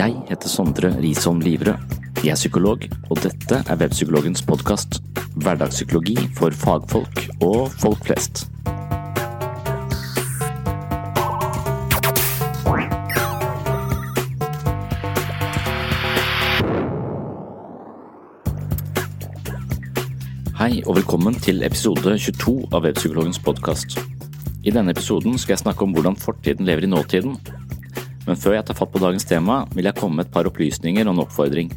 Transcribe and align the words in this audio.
Jeg 0.00 0.14
heter 0.30 0.48
Sondre 0.48 0.88
Risholm 0.96 1.42
Livrød. 1.44 1.74
Jeg 2.24 2.32
er 2.32 2.38
psykolog, 2.38 2.84
og 3.10 3.18
dette 3.20 3.58
er 3.68 3.76
Webpsykologens 3.76 4.40
podkast. 4.48 4.96
Hverdagspsykologi 5.36 6.14
for 6.38 6.56
fagfolk 6.56 7.26
og 7.44 7.68
folk 7.82 8.06
flest. 8.06 8.46
Hei 20.62 20.80
og 20.86 20.96
velkommen 21.02 21.36
til 21.44 21.60
episode 21.68 22.16
22 22.16 22.70
av 22.72 22.88
Webpsykologens 22.88 23.42
podkast. 23.44 24.00
I 24.64 24.72
denne 24.72 24.96
episoden 24.96 25.36
skal 25.36 25.58
jeg 25.58 25.66
snakke 25.66 25.84
om 25.84 25.92
hvordan 25.92 26.16
fortiden 26.16 26.64
lever 26.64 26.88
i 26.88 26.94
nåtiden, 26.94 27.36
men 28.26 28.38
før 28.38 28.56
jeg 28.58 28.66
tar 28.68 28.78
fatt 28.78 28.92
på 28.92 29.00
dagens 29.02 29.26
tema, 29.28 29.62
vil 29.74 29.88
jeg 29.88 29.96
komme 29.98 30.20
med 30.20 30.28
et 30.28 30.34
par 30.34 30.48
opplysninger 30.50 31.06
og 31.06 31.14
en 31.14 31.22
oppfordring. 31.24 31.72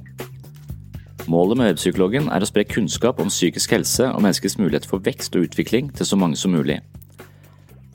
Målet 1.31 1.55
med 1.55 1.69
Webpsykologen 1.71 2.27
er 2.35 2.43
å 2.43 2.47
spre 2.49 2.65
kunnskap 2.67 3.21
om 3.23 3.31
psykisk 3.31 3.71
helse 3.77 4.09
og 4.11 4.19
menneskets 4.25 4.57
mulighet 4.59 4.87
for 4.89 5.03
vekst 5.03 5.37
og 5.37 5.47
utvikling 5.47 5.93
til 5.95 6.07
så 6.09 6.19
mange 6.19 6.35
som 6.39 6.51
mulig. 6.51 6.81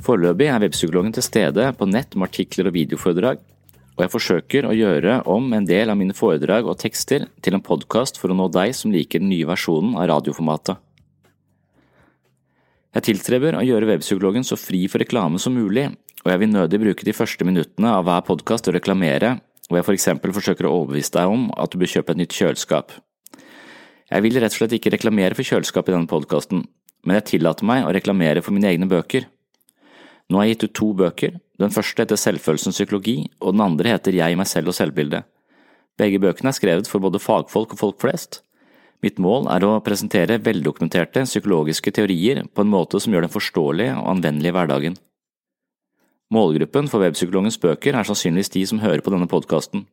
Foreløpig 0.05 0.49
er 0.49 0.63
Webpsykologen 0.65 1.13
til 1.13 1.27
stede 1.27 1.69
på 1.77 1.89
nett 1.91 2.17
med 2.17 2.31
artikler 2.31 2.71
og 2.71 2.77
videoforedrag, 2.79 3.43
og 3.99 4.05
jeg 4.05 4.15
forsøker 4.15 4.69
å 4.69 4.77
gjøre 4.79 5.21
om 5.29 5.53
en 5.53 5.67
del 5.69 5.93
av 5.93 5.99
mine 6.01 6.17
foredrag 6.17 6.71
og 6.71 6.79
tekster 6.81 7.27
til 7.45 7.57
en 7.59 7.65
podkast 7.67 8.21
for 8.21 8.33
å 8.33 8.39
nå 8.39 8.47
deg 8.55 8.73
som 8.79 8.95
liker 8.95 9.21
den 9.21 9.33
nye 9.35 9.49
versjonen 9.49 9.99
av 9.99 10.09
radioformatet. 10.15 10.79
Jeg 12.97 13.05
tilstreber 13.05 13.59
å 13.59 13.65
gjøre 13.67 13.91
Webpsykologen 13.91 14.47
så 14.49 14.57
fri 14.57 14.87
for 14.89 15.03
reklame 15.03 15.37
som 15.43 15.53
mulig, 15.53 15.91
og 16.25 16.31
jeg 16.33 16.41
vil 16.41 16.51
nødig 16.55 16.81
bruke 16.81 17.05
de 17.05 17.13
første 17.13 17.45
minuttene 17.45 17.91
av 17.93 18.07
hver 18.09 18.25
podkast 18.25 18.65
til 18.65 18.73
å 18.73 18.79
reklamere, 18.79 19.35
hvor 19.69 19.77
jeg 19.77 19.87
for 19.91 19.97
eksempel 19.99 20.33
forsøker 20.33 20.65
å 20.65 20.73
overbevise 20.79 21.13
deg 21.19 21.29
om 21.29 21.51
at 21.53 21.69
du 21.69 21.77
bør 21.83 21.93
kjøpe 21.93 22.15
et 22.15 22.23
nytt 22.23 22.37
kjøleskap. 22.39 22.95
Jeg 24.09 24.25
vil 24.25 24.41
rett 24.41 24.55
og 24.55 24.63
slett 24.63 24.79
ikke 24.79 24.95
reklamere 24.95 25.37
for 25.37 25.45
kjøleskap 25.45 25.91
i 25.91 25.95
denne 25.99 26.09
podkasten, 26.09 26.65
men 27.05 27.21
jeg 27.21 27.27
tillater 27.35 27.69
meg 27.69 27.85
å 27.85 27.93
reklamere 27.93 28.41
for 28.45 28.57
mine 28.57 28.73
egne 28.73 28.89
bøker. 28.89 29.29
Nå 30.33 30.41
har 30.41 30.49
jeg 30.49 30.57
gitt 30.57 30.67
ut 30.71 30.77
to 30.81 30.89
bøker, 30.97 31.37
den 31.61 31.75
første 31.75 32.05
heter 32.05 32.21
Selvfølelsens 32.21 32.81
psykologi, 32.81 33.19
og 33.45 33.53
den 33.53 33.67
andre 33.69 33.93
heter 33.99 34.17
Jeg, 34.17 34.41
meg 34.41 34.49
selv 34.49 34.73
og 34.73 34.79
selvbildet. 34.81 35.29
Begge 36.01 36.21
bøkene 36.25 36.55
er 36.55 36.57
skrevet 36.57 36.89
for 36.89 37.05
både 37.05 37.21
fagfolk 37.21 37.77
og 37.77 37.81
folk 37.85 38.01
flest. 38.01 38.41
Mitt 39.05 39.21
mål 39.23 39.47
er 39.55 39.63
å 39.63 39.77
presentere 39.87 40.41
veldokumenterte 40.43 41.23
psykologiske 41.29 41.93
teorier 41.95 42.43
på 42.51 42.65
en 42.65 42.73
måte 42.73 42.99
som 42.99 43.15
gjør 43.15 43.29
dem 43.29 43.35
forståelige 43.35 43.95
og 44.01 44.09
anvendelige 44.17 44.51
i 44.51 44.57
hverdagen. 44.57 44.97
Målgruppen 46.35 46.91
for 46.91 47.05
Webpsykologens 47.05 47.61
bøker 47.63 47.97
er 47.97 48.09
sannsynligvis 48.09 48.53
de 48.53 48.65
som 48.69 48.83
hører 48.83 49.05
på 49.05 49.15
denne 49.15 49.31
podkasten. 49.31 49.87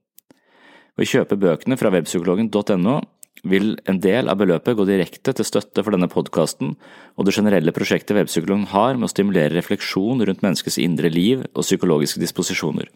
Ved 0.97 1.05
å 1.05 1.11
kjøpe 1.11 1.37
bøkene 1.39 1.77
fra 1.79 1.91
webpsykologen.no 1.93 2.97
vil 3.45 3.75
en 3.85 4.01
del 4.01 4.31
av 4.31 4.39
beløpet 4.41 4.77
gå 4.79 4.85
direkte 4.89 5.35
til 5.37 5.47
støtte 5.47 5.83
for 5.83 5.93
denne 5.93 6.09
podkasten 6.11 6.73
og 7.15 7.27
det 7.27 7.35
generelle 7.35 7.75
prosjektet 7.75 8.17
Webpsykologen 8.17 8.69
har 8.73 8.97
med 8.97 9.07
å 9.09 9.13
stimulere 9.13 9.53
refleksjon 9.53 10.23
rundt 10.25 10.41
menneskets 10.41 10.79
indre 10.81 11.11
liv 11.13 11.45
og 11.53 11.61
psykologiske 11.67 12.23
disposisjoner. 12.23 12.89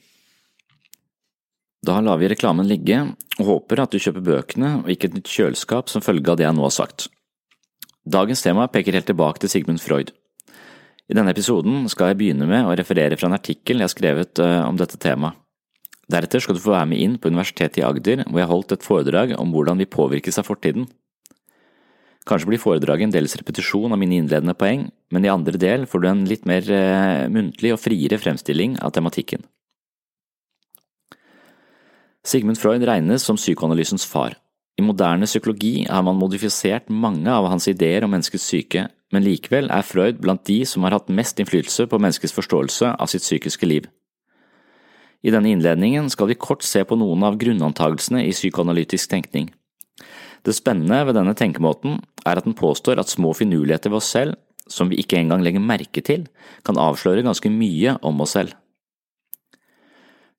Da 1.85 2.01
lar 2.03 2.19
vi 2.19 2.27
reklamen 2.27 2.67
ligge, 2.67 2.99
og 3.39 3.45
håper 3.47 3.83
at 3.83 3.93
du 3.93 4.01
kjøper 4.01 4.25
bøkene 4.25 4.71
og 4.81 4.89
ikke 4.91 5.09
et 5.09 5.15
nytt 5.15 5.31
kjøleskap 5.31 5.91
som 5.91 6.03
følge 6.03 6.27
av 6.31 6.39
det 6.39 6.47
jeg 6.47 6.57
nå 6.57 6.65
har 6.65 6.75
sagt. 6.75 7.07
Dagens 8.09 8.43
tema 8.43 8.67
peker 8.71 8.97
helt 8.97 9.07
tilbake 9.07 9.39
til 9.39 9.51
Sigmund 9.51 9.81
Freud. 9.83 10.11
I 11.09 11.15
denne 11.17 11.31
episoden 11.33 11.87
skal 11.89 12.11
jeg 12.11 12.19
begynne 12.19 12.45
med 12.49 12.67
å 12.67 12.75
referere 12.77 13.17
fra 13.17 13.29
en 13.29 13.37
artikkel 13.37 13.79
jeg 13.79 13.87
har 13.87 13.93
skrevet 13.93 14.41
eh, 14.43 14.61
om 14.65 14.77
dette 14.77 14.99
temaet. 15.01 15.37
Deretter 16.09 16.41
skal 16.41 16.57
du 16.57 16.61
få 16.63 16.73
være 16.73 16.89
med 16.89 17.01
inn 17.03 17.17
på 17.21 17.29
Universitetet 17.29 17.79
i 17.81 17.85
Agder, 17.85 18.23
hvor 18.25 18.41
jeg 18.41 18.49
holdt 18.49 18.73
et 18.73 18.85
foredrag 18.85 19.35
om 19.37 19.51
hvordan 19.53 19.77
vi 19.77 19.85
påvirkes 19.89 20.41
av 20.41 20.47
fortiden. 20.47 20.87
Kanskje 22.29 22.49
blir 22.49 22.61
foredraget 22.61 23.07
en 23.07 23.13
dels 23.13 23.35
repetisjon 23.37 23.93
av 23.93 24.01
mine 24.01 24.17
innledende 24.17 24.57
poeng, 24.57 24.87
men 25.13 25.25
i 25.25 25.31
andre 25.31 25.61
del 25.61 25.85
får 25.89 26.01
du 26.01 26.09
en 26.09 26.25
litt 26.29 26.49
mer 26.49 26.65
eh, 26.65 27.29
muntlig 27.29 27.75
og 27.75 27.81
friere 27.81 28.19
fremstilling 28.21 28.79
av 28.81 28.93
tematikken. 28.97 29.45
Sigmund 32.25 32.59
Freud 32.59 32.83
regnes 32.83 33.23
som 33.23 33.37
psykoanalysens 33.39 34.05
far. 34.05 34.35
I 34.79 34.83
moderne 34.83 35.27
psykologi 35.27 35.85
har 35.89 36.03
man 36.03 36.19
modifisert 36.19 36.89
mange 36.89 37.31
av 37.31 37.47
hans 37.51 37.67
ideer 37.67 38.03
om 38.03 38.11
menneskets 38.13 38.47
syke, 38.47 38.87
men 39.11 39.25
likevel 39.25 39.71
er 39.73 39.87
Freud 39.87 40.19
blant 40.23 40.45
de 40.47 40.61
som 40.67 40.85
har 40.85 40.95
hatt 40.95 41.11
mest 41.11 41.39
innflytelse 41.39 41.87
på 41.89 41.99
menneskets 41.99 42.35
forståelse 42.35 42.93
av 42.95 43.11
sitt 43.11 43.25
psykiske 43.25 43.67
liv. 43.67 43.87
I 45.23 45.33
denne 45.35 45.51
innledningen 45.51 46.07
skal 46.11 46.29
vi 46.29 46.39
kort 46.39 46.63
se 46.63 46.85
på 46.87 46.95
noen 46.95 47.25
av 47.27 47.39
grunnantagelsene 47.41 48.23
i 48.23 48.35
psykoanalytisk 48.35 49.11
tenkning. 49.11 49.49
Det 50.47 50.55
spennende 50.55 51.01
ved 51.07 51.17
denne 51.19 51.35
tenkemåten 51.35 51.99
er 52.23 52.39
at 52.39 52.47
den 52.47 52.55
påstår 52.55 53.01
at 53.01 53.11
små 53.11 53.33
finurligheter 53.35 53.91
ved 53.91 53.99
oss 53.99 54.13
selv, 54.15 54.37
som 54.69 54.87
vi 54.91 55.01
ikke 55.01 55.17
engang 55.19 55.43
legger 55.43 55.63
merke 55.63 56.03
til, 56.05 56.27
kan 56.63 56.79
avsløre 56.79 57.25
ganske 57.25 57.51
mye 57.51 57.97
om 58.05 58.21
oss 58.23 58.37
selv. 58.37 58.53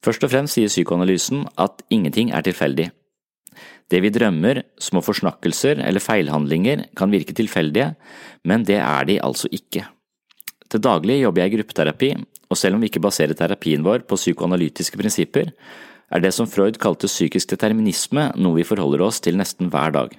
Først 0.05 0.25
og 0.25 0.33
fremst 0.33 0.56
sier 0.56 0.71
psykoanalysen 0.71 1.44
at 1.61 1.84
ingenting 1.93 2.33
er 2.33 2.44
tilfeldig. 2.47 2.88
Det 3.91 3.99
vi 4.05 4.12
drømmer, 4.15 4.62
små 4.81 5.03
forsnakkelser 5.03 5.83
eller 5.83 6.03
feilhandlinger 6.03 6.87
kan 6.97 7.11
virke 7.12 7.34
tilfeldige, 7.37 7.94
men 8.47 8.65
det 8.65 8.78
er 8.78 9.09
de 9.09 9.19
altså 9.22 9.50
ikke. 9.53 9.84
Til 10.71 10.83
daglig 10.83 11.21
jobber 11.21 11.43
jeg 11.43 11.53
i 11.53 11.56
gruppeterapi, 11.59 12.11
og 12.50 12.59
selv 12.59 12.77
om 12.77 12.83
vi 12.83 12.91
ikke 12.91 13.03
baserer 13.03 13.34
terapien 13.34 13.83
vår 13.84 14.06
på 14.06 14.19
psykoanalytiske 14.19 14.99
prinsipper, 14.99 15.50
er 16.11 16.22
det 16.22 16.32
som 16.34 16.49
Freud 16.50 16.78
kalte 16.82 17.11
psykisk 17.11 17.53
determinisme 17.53 18.31
noe 18.38 18.59
vi 18.59 18.67
forholder 18.67 19.03
oss 19.06 19.21
til 19.22 19.38
nesten 19.38 19.71
hver 19.71 19.94
dag. 19.94 20.15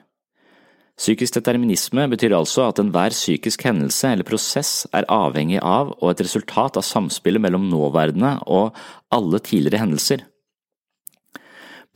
Psykisk 1.01 1.39
determinisme 1.39 2.03
betyr 2.11 2.35
altså 2.37 2.67
at 2.69 2.79
enhver 2.81 3.09
psykisk 3.15 3.63
hendelse 3.65 4.11
eller 4.11 4.27
prosess 4.27 4.83
er 4.93 5.07
avhengig 5.09 5.57
av 5.57 5.95
og 5.95 6.11
et 6.11 6.19
resultat 6.27 6.77
av 6.77 6.85
samspillet 6.85 7.41
mellom 7.41 7.63
nåverdene 7.71 8.35
og 8.45 8.77
alle 9.09 9.39
tidligere 9.41 9.81
hendelser. 9.81 10.27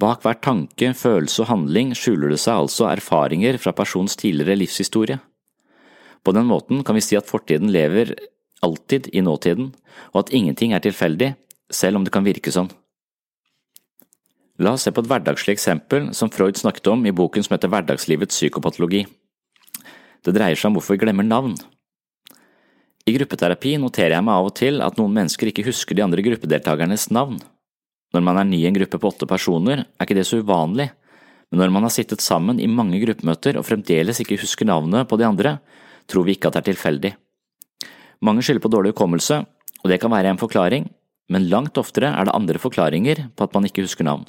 Bak 0.01 0.25
hver 0.25 0.39
tanke, 0.41 0.89
følelse 0.97 1.43
og 1.43 1.51
handling 1.51 1.93
skjuler 1.95 2.33
det 2.33 2.39
seg 2.41 2.63
altså 2.63 2.89
erfaringer 2.89 3.59
fra 3.61 3.75
persons 3.77 4.17
tidligere 4.19 4.57
livshistorie. 4.63 5.19
På 6.25 6.33
den 6.33 6.49
måten 6.49 6.81
kan 6.83 6.97
vi 6.97 7.05
si 7.05 7.16
at 7.16 7.29
fortiden 7.29 7.69
lever 7.72 8.16
alltid 8.66 9.11
i 9.13 9.22
nåtiden, 9.22 9.69
og 10.17 10.23
at 10.25 10.33
ingenting 10.33 10.73
er 10.73 10.81
tilfeldig, 10.81 11.35
selv 11.69 12.01
om 12.01 12.07
det 12.07 12.16
kan 12.16 12.25
virke 12.25 12.51
sånn. 12.51 12.73
La 14.55 14.71
oss 14.71 14.85
se 14.88 14.91
på 14.95 15.03
et 15.03 15.09
hverdagslig 15.11 15.51
eksempel 15.57 16.13
som 16.16 16.31
Freud 16.31 16.55
snakket 16.55 16.88
om 16.88 17.01
i 17.03 17.11
boken 17.16 17.43
som 17.43 17.57
heter 17.57 17.71
Hverdagslivets 17.71 18.38
psykopatologi. 18.38 19.03
Det 20.23 20.34
dreier 20.35 20.55
seg 20.55 20.69
om 20.69 20.78
hvorfor 20.78 20.96
vi 20.96 21.02
glemmer 21.03 21.28
navn. 21.28 21.57
I 23.05 23.13
gruppeterapi 23.17 23.75
noterer 23.78 24.16
jeg 24.16 24.25
meg 24.25 24.40
av 24.40 24.47
og 24.47 24.55
til 24.57 24.79
at 24.81 24.96
noen 24.97 25.11
mennesker 25.13 25.52
ikke 25.52 25.67
husker 25.67 25.97
de 25.97 26.05
andre 26.05 26.23
gruppedeltakernes 26.25 27.09
navn. 27.11 27.35
Når 28.16 28.23
man 28.23 28.40
er 28.40 28.47
ny 28.47 28.61
i 28.63 28.69
en 28.69 28.78
gruppe 28.78 28.97
på 29.02 29.11
åtte 29.11 29.28
personer, 29.28 29.84
er 29.84 30.07
ikke 30.07 30.16
det 30.17 30.23
så 30.29 30.40
uvanlig, 30.40 30.87
men 31.51 31.61
når 31.61 31.73
man 31.75 31.85
har 31.85 31.93
sittet 31.93 32.23
sammen 32.23 32.61
i 32.63 32.69
mange 32.72 33.01
gruppemøter 33.03 33.59
og 33.59 33.67
fremdeles 33.67 34.22
ikke 34.23 34.40
husker 34.40 34.69
navnet 34.69 35.09
på 35.11 35.19
de 35.19 35.28
andre, 35.28 35.58
tror 36.08 36.25
vi 36.25 36.37
ikke 36.37 36.47
at 36.47 36.55
det 36.55 36.63
er 36.63 36.69
tilfeldig. 36.72 37.11
Mange 38.23 38.46
skylder 38.46 38.63
på 38.63 38.72
dårlig 38.72 38.96
hukommelse, 38.96 39.43
og 39.84 39.91
det 39.91 39.99
kan 40.01 40.16
være 40.16 40.31
en 40.31 40.41
forklaring, 40.41 40.87
men 41.29 41.49
langt 41.51 41.78
oftere 41.78 42.13
er 42.16 42.25
det 42.25 42.34
andre 42.37 42.61
forklaringer 42.61 43.28
på 43.35 43.46
at 43.46 43.53
man 43.53 43.67
ikke 43.67 43.84
husker 43.85 44.08
navn. 44.08 44.25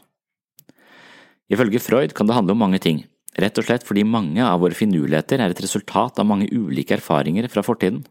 Ifølge 1.53 1.83
Freud 1.83 2.15
kan 2.17 2.27
det 2.27 2.35
handle 2.35 2.57
om 2.57 2.63
mange 2.65 2.81
ting, 2.83 3.05
rett 3.39 3.59
og 3.61 3.67
slett 3.69 3.87
fordi 3.87 4.03
mange 4.07 4.43
av 4.43 4.61
våre 4.63 4.75
finurligheter 4.75 5.43
er 5.43 5.53
et 5.53 5.63
resultat 5.63 6.19
av 6.19 6.27
mange 6.27 6.49
ulike 6.51 6.97
erfaringer 6.99 7.47
fra 7.53 7.63
fortiden. 7.67 8.03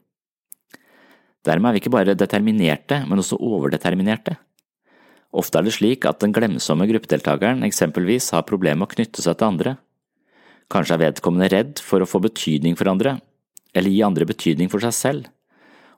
Dermed 1.45 1.69
er 1.69 1.75
vi 1.75 1.83
ikke 1.83 1.93
bare 1.93 2.17
determinerte, 2.17 3.03
men 3.05 3.21
også 3.21 3.37
overdeterminerte. 3.37 4.37
Ofte 5.35 5.59
er 5.59 5.67
det 5.67 5.75
slik 5.75 6.07
at 6.07 6.21
den 6.23 6.33
glemsomme 6.33 6.87
gruppedeltakeren 6.89 7.65
eksempelvis 7.67 8.31
har 8.33 8.47
problemer 8.47 8.85
med 8.85 8.87
å 8.87 8.95
knytte 8.95 9.21
seg 9.21 9.37
til 9.37 9.49
andre. 9.51 9.75
Kanskje 10.71 10.95
er 10.95 11.03
vedkommende 11.03 11.49
redd 11.51 11.81
for 11.83 12.01
å 12.01 12.09
få 12.09 12.23
betydning 12.23 12.77
for 12.79 12.89
andre, 12.89 13.19
eller 13.75 13.91
gi 13.91 14.01
andre 14.07 14.25
betydning 14.25 14.71
for 14.71 14.81
seg 14.81 14.95
selv, 14.95 15.27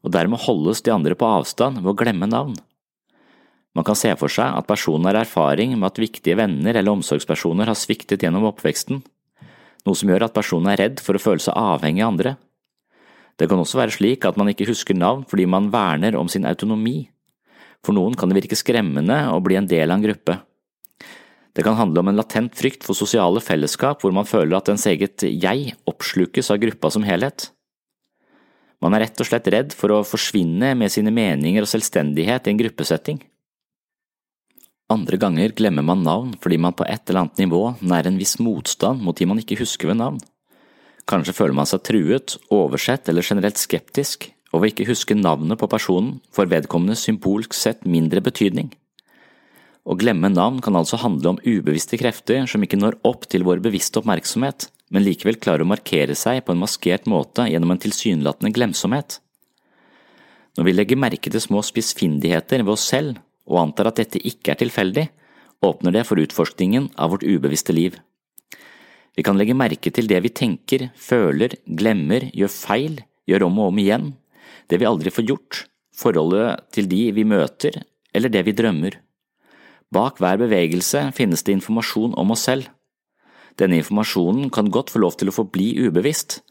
og 0.01 0.11
dermed 0.15 0.41
holdes 0.43 0.81
de 0.83 0.91
andre 0.91 1.15
på 1.15 1.29
avstand 1.37 1.83
ved 1.83 1.93
å 1.93 1.99
glemme 2.01 2.27
navn. 2.27 2.57
Man 3.77 3.85
kan 3.85 3.97
se 3.97 4.09
for 4.17 4.33
seg 4.33 4.55
at 4.57 4.65
personen 4.65 5.05
har 5.05 5.19
erfaring 5.21 5.75
med 5.75 5.85
at 5.91 5.99
viktige 6.01 6.37
venner 6.39 6.73
eller 6.73 6.97
omsorgspersoner 6.97 7.69
har 7.69 7.77
sviktet 7.77 8.23
gjennom 8.25 8.47
oppveksten, 8.49 9.03
noe 9.85 9.99
som 9.99 10.09
gjør 10.09 10.25
at 10.25 10.33
personen 10.33 10.71
er 10.71 10.81
redd 10.81 11.03
for 11.03 11.13
å 11.13 11.21
føle 11.21 11.43
seg 11.43 11.53
avhengig 11.53 12.01
av 12.01 12.15
andre. 12.15 12.33
Det 13.37 13.45
kan 13.45 13.61
også 13.61 13.77
være 13.77 13.93
slik 13.93 14.25
at 14.25 14.39
man 14.39 14.49
ikke 14.49 14.65
husker 14.71 14.97
navn 14.97 15.21
fordi 15.29 15.45
man 15.45 15.69
verner 15.69 16.17
om 16.17 16.29
sin 16.31 16.47
autonomi. 16.49 17.11
For 17.85 17.93
noen 17.93 18.17
kan 18.17 18.33
det 18.33 18.39
virke 18.39 18.57
skremmende 18.57 19.19
å 19.29 19.37
bli 19.45 19.59
en 19.59 19.69
del 19.69 19.93
av 19.93 19.99
en 19.99 20.07
gruppe. 20.07 20.39
Det 21.53 21.65
kan 21.65 21.77
handle 21.77 22.01
om 22.01 22.09
en 22.09 22.17
latent 22.17 22.57
frykt 22.57 22.83
for 22.85 22.97
sosiale 22.97 23.41
fellesskap 23.45 24.01
hvor 24.01 24.13
man 24.13 24.25
føler 24.29 24.57
at 24.57 24.73
ens 24.73 24.89
eget 24.89 25.21
jeg 25.29 25.77
oppslukes 25.89 26.49
av 26.53 26.61
gruppa 26.65 26.89
som 26.93 27.05
helhet. 27.05 27.51
Man 28.81 28.93
er 28.93 29.05
rett 29.05 29.21
og 29.21 29.29
slett 29.29 29.53
redd 29.53 29.73
for 29.77 29.93
å 29.93 30.03
forsvinne 30.05 30.73
med 30.77 30.93
sine 30.93 31.13
meninger 31.13 31.61
og 31.61 31.69
selvstendighet 31.69 32.49
i 32.49 32.53
en 32.53 32.65
gruppesetting. 32.65 33.21
Andre 34.87 35.17
ganger 35.19 35.51
glemmer 35.51 35.83
man 35.83 36.05
navn 36.05 36.31
fordi 36.39 36.57
man 36.63 36.75
på 36.77 36.85
et 36.87 37.09
eller 37.09 37.25
annet 37.25 37.41
nivå 37.43 37.61
nærer 37.81 38.07
en 38.07 38.19
viss 38.21 38.37
motstand 38.39 39.03
mot 39.03 39.17
de 39.19 39.27
man 39.27 39.41
ikke 39.41 39.59
husker 39.59 39.91
ved 39.91 39.99
navn. 39.99 40.21
Kanskje 41.07 41.35
føler 41.35 41.55
man 41.55 41.67
seg 41.67 41.83
truet, 41.87 42.35
oversett 42.51 43.07
eller 43.11 43.23
generelt 43.23 43.59
skeptisk, 43.59 44.29
og 44.51 44.63
ved 44.63 44.73
ikke 44.73 44.87
huske 44.89 45.15
navnet 45.15 45.59
på 45.59 45.67
personen 45.71 46.17
får 46.35 46.49
vedkommende 46.51 46.95
symbolsk 46.99 47.55
sett 47.55 47.83
mindre 47.87 48.23
betydning. 48.23 48.71
Å 49.87 49.95
glemme 49.95 50.31
navn 50.31 50.59
kan 50.63 50.75
altså 50.75 50.99
handle 50.99 51.35
om 51.35 51.43
ubevisste 51.43 51.99
krefter 51.99 52.47
som 52.47 52.63
ikke 52.63 52.79
når 52.79 52.99
opp 53.07 53.27
til 53.31 53.43
vår 53.47 53.61
bevisste 53.63 54.01
oppmerksomhet, 54.01 54.69
men 54.91 55.03
likevel 55.03 55.39
klarer 55.39 55.63
å 55.63 55.71
markere 55.71 56.15
seg 56.15 56.45
på 56.47 56.55
en 56.55 56.63
maskert 56.63 57.07
måte 57.11 57.47
gjennom 57.47 57.75
en 57.75 57.83
tilsynelatende 57.83 58.55
glemsomhet. 58.55 59.19
Når 60.57 60.67
vi 60.67 60.75
legger 60.75 60.99
merke 60.99 61.31
til 61.31 61.43
små 61.43 61.61
spissfindigheter 61.63 62.63
ved 62.63 62.75
oss 62.75 62.87
selv 62.87 63.19
og 63.47 63.61
antar 63.61 63.89
at 63.89 64.01
dette 64.01 64.21
ikke 64.21 64.53
er 64.53 64.61
tilfeldig, 64.61 65.07
åpner 65.65 65.95
det 65.95 66.05
for 66.07 66.21
utforskningen 66.21 66.91
av 66.99 67.15
vårt 67.15 67.25
ubevisste 67.25 67.73
liv. 67.73 67.97
Vi 69.17 69.25
kan 69.25 69.39
legge 69.39 69.57
merke 69.57 69.89
til 69.89 70.05
det 70.09 70.19
vi 70.21 70.29
tenker, 70.29 70.89
føler, 70.93 71.55
glemmer, 71.65 72.27
gjør 72.37 72.53
feil, 72.53 72.99
gjør 73.25 73.47
om 73.47 73.59
og 73.63 73.71
om 73.71 73.81
igjen, 73.81 74.11
det 74.69 74.77
vi 74.77 74.87
aldri 74.89 75.13
får 75.13 75.25
gjort, 75.31 75.63
forholdet 75.97 76.67
til 76.75 76.89
de 76.91 77.01
vi 77.15 77.25
møter, 77.25 77.81
eller 78.13 78.29
det 78.29 78.43
vi 78.45 78.53
drømmer. 78.57 78.99
Bak 79.93 80.19
hver 80.21 80.37
bevegelse 80.41 81.07
finnes 81.15 81.41
det 81.47 81.55
informasjon 81.55 82.13
om 82.19 82.35
oss 82.35 82.45
selv. 82.49 82.67
Denne 83.57 83.79
informasjonen 83.81 84.51
kan 84.53 84.69
godt 84.69 84.91
få 84.93 85.01
lov 85.01 85.17
til 85.17 85.31
å 85.31 85.35
forbli 85.35 85.71
ubevisst, 85.87 86.41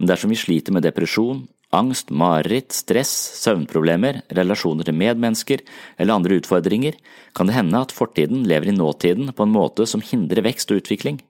men 0.00 0.10
dersom 0.10 0.32
vi 0.32 0.40
sliter 0.40 0.74
med 0.74 0.86
depresjon, 0.86 1.44
angst, 1.78 2.10
mareritt, 2.10 2.74
stress, 2.74 3.12
søvnproblemer, 3.42 4.22
relasjoner 4.36 4.88
til 4.88 4.96
medmennesker 4.96 5.62
eller 5.98 6.16
andre 6.16 6.40
utfordringer, 6.40 6.96
kan 7.36 7.48
det 7.48 7.56
hende 7.56 7.82
at 7.84 7.94
fortiden 7.94 8.46
lever 8.48 8.72
i 8.72 8.76
nåtiden 8.76 9.32
på 9.36 9.46
en 9.46 9.54
måte 9.54 9.86
som 9.88 10.04
hindrer 10.04 10.44
vekst 10.46 10.72
og 10.72 10.82
utvikling. 10.82 11.20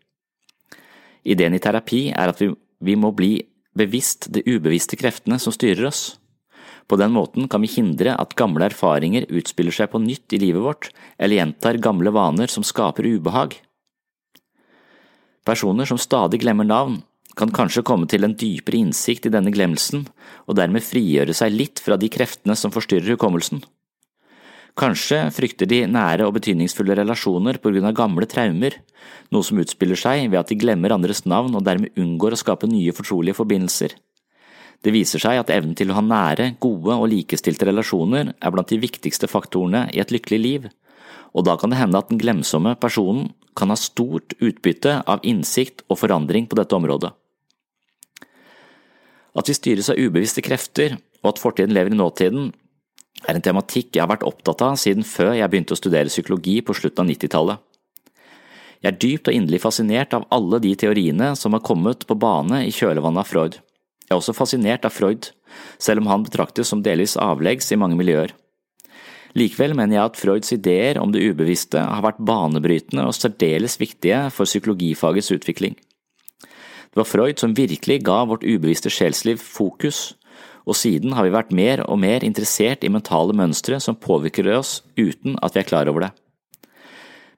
Ideen 1.26 1.56
i 1.56 1.62
terapi 1.62 2.08
er 2.14 2.31
at 2.31 2.40
vi, 2.43 2.52
vi 2.81 2.94
må 2.94 3.10
bli 3.16 3.40
bevisst 3.76 4.31
de 4.32 4.44
ubevisste 4.46 4.96
kreftene 4.98 5.38
som 5.43 5.54
styrer 5.54 5.88
oss. 5.90 6.14
På 6.87 6.99
den 7.00 7.10
måten 7.12 7.49
kan 7.50 7.64
vi 7.64 7.70
hindre 7.72 8.14
at 8.14 8.37
gamle 8.38 8.69
erfaringer 8.70 9.26
utspiller 9.26 9.75
seg 9.75 9.90
på 9.90 10.00
nytt 10.02 10.37
i 10.37 10.40
livet 10.40 10.62
vårt, 10.62 10.90
eller 11.19 11.40
gjentar 11.40 11.82
gamle 11.82 12.12
vaner 12.14 12.50
som 12.52 12.64
skaper 12.66 13.08
ubehag. 13.10 13.58
Personer 15.46 15.87
som 15.87 15.99
stadig 15.99 16.40
glemmer 16.42 16.66
navn, 16.66 17.00
kan 17.37 17.53
kanskje 17.53 17.85
komme 17.85 18.09
til 18.09 18.25
en 18.25 18.35
dypere 18.38 18.81
innsikt 18.81 19.29
i 19.29 19.33
denne 19.33 19.53
glemmelsen, 19.53 20.06
og 20.49 20.56
dermed 20.56 20.85
frigjøre 20.85 21.35
seg 21.37 21.53
litt 21.53 21.83
fra 21.85 21.99
de 22.00 22.09
kreftene 22.12 22.56
som 22.56 22.73
forstyrrer 22.73 23.12
hukommelsen. 23.15 23.61
Kanskje 24.77 25.23
frykter 25.33 25.69
de 25.69 25.83
nære 25.88 26.27
og 26.29 26.35
betydningsfulle 26.37 26.97
relasjoner 26.99 27.56
på 27.61 27.73
grunn 27.73 27.88
av 27.88 27.94
gamle 27.97 28.29
traumer, 28.29 28.75
noe 29.33 29.44
som 29.44 29.61
utspiller 29.61 29.97
seg 29.97 30.27
ved 30.29 30.41
at 30.41 30.50
de 30.53 30.59
glemmer 30.61 30.93
andres 30.93 31.25
navn 31.25 31.56
og 31.56 31.65
dermed 31.65 31.97
unngår 31.97 32.37
å 32.37 32.41
skape 32.41 32.69
nye 32.69 32.93
fortrolige 32.97 33.38
forbindelser. 33.38 33.94
Det 34.85 34.93
viser 34.93 35.23
seg 35.23 35.41
at 35.41 35.53
evnen 35.53 35.73
til 35.77 35.91
å 35.91 35.97
ha 35.97 36.05
nære, 36.05 36.50
gode 36.61 36.93
og 36.93 37.09
likestilte 37.09 37.69
relasjoner 37.69 38.35
er 38.37 38.53
blant 38.53 38.69
de 38.69 38.81
viktigste 38.81 39.29
faktorene 39.33 39.87
i 39.97 40.03
et 40.03 40.12
lykkelig 40.12 40.41
liv, 40.41 40.69
og 41.33 41.49
da 41.49 41.56
kan 41.61 41.73
det 41.73 41.81
hende 41.81 42.00
at 42.00 42.12
den 42.12 42.21
glemsomme 42.21 42.77
personen 42.81 43.31
kan 43.56 43.73
ha 43.73 43.77
stort 43.81 44.37
utbytte 44.41 45.00
av 45.09 45.25
innsikt 45.25 45.85
og 45.88 46.00
forandring 46.05 46.49
på 46.49 46.61
dette 46.61 46.77
området. 46.77 47.12
At 49.37 49.50
vi 49.50 49.56
styres 49.56 49.91
av 49.93 50.00
ubevisste 50.00 50.44
krefter, 50.44 50.97
og 51.23 51.35
at 51.35 51.43
fortiden 51.43 51.75
lever 51.77 51.93
i 51.93 51.99
nåtiden, 51.99 52.50
er 53.27 53.37
en 53.37 53.44
tematikk 53.44 53.97
jeg 53.97 54.05
har 54.05 54.11
vært 54.11 54.27
opptatt 54.29 54.62
av 54.65 54.77
siden 54.81 55.05
før 55.06 55.35
jeg 55.37 55.49
begynte 55.53 55.77
å 55.77 55.81
studere 55.81 56.12
psykologi 56.12 56.59
på 56.65 56.77
slutten 56.77 57.05
av 57.05 57.11
90-tallet. 57.11 57.62
Jeg 58.85 58.93
er 58.93 58.99
dypt 59.03 59.31
og 59.31 59.37
inderlig 59.37 59.62
fascinert 59.62 60.12
av 60.15 60.27
alle 60.35 60.61
de 60.62 60.75
teoriene 60.79 61.33
som 61.38 61.56
har 61.56 61.65
kommet 61.65 62.05
på 62.06 62.17
bane 62.21 62.61
i 62.67 62.75
kjølvannet 62.75 63.25
av 63.25 63.31
Freud. 63.31 63.56
Jeg 64.06 64.12
er 64.12 64.21
også 64.21 64.37
fascinert 64.37 64.85
av 64.87 64.94
Freud, 64.94 65.31
selv 65.83 66.05
om 66.05 66.11
han 66.12 66.27
betraktes 66.27 66.71
som 66.71 66.85
delvis 66.85 67.17
avleggs 67.19 67.73
i 67.73 67.81
mange 67.81 67.99
miljøer. 67.99 68.35
Likevel 69.37 69.75
mener 69.77 69.99
jeg 69.99 70.09
at 70.09 70.21
Freuds 70.21 70.53
ideer 70.55 71.00
om 71.00 71.11
det 71.12 71.25
ubevisste 71.27 71.81
har 71.83 72.05
vært 72.05 72.23
banebrytende 72.25 73.05
og 73.09 73.17
særdeles 73.17 73.77
viktige 73.81 74.29
for 74.33 74.49
psykologifagets 74.49 75.33
utvikling. 75.35 75.75
Det 76.96 77.02
var 77.02 77.10
Freud 77.10 77.37
som 77.37 77.52
virkelig 77.52 77.98
ga 78.08 78.22
vårt 78.25 78.40
ubevisste 78.40 78.88
sjelsliv 78.88 79.37
fokus, 79.37 80.14
og 80.64 80.78
siden 80.81 81.12
har 81.12 81.26
vi 81.26 81.34
vært 81.34 81.52
mer 81.52 81.82
og 81.84 81.98
mer 82.00 82.25
interessert 82.25 82.87
i 82.88 82.88
mentale 82.88 83.37
mønstre 83.37 83.76
som 83.84 83.98
påvirker 84.00 84.48
oss 84.54 84.78
uten 84.96 85.37
at 85.44 85.52
vi 85.52 85.60
er 85.60 85.69
klar 85.69 85.93
over 85.93 86.06
det. 86.06 86.10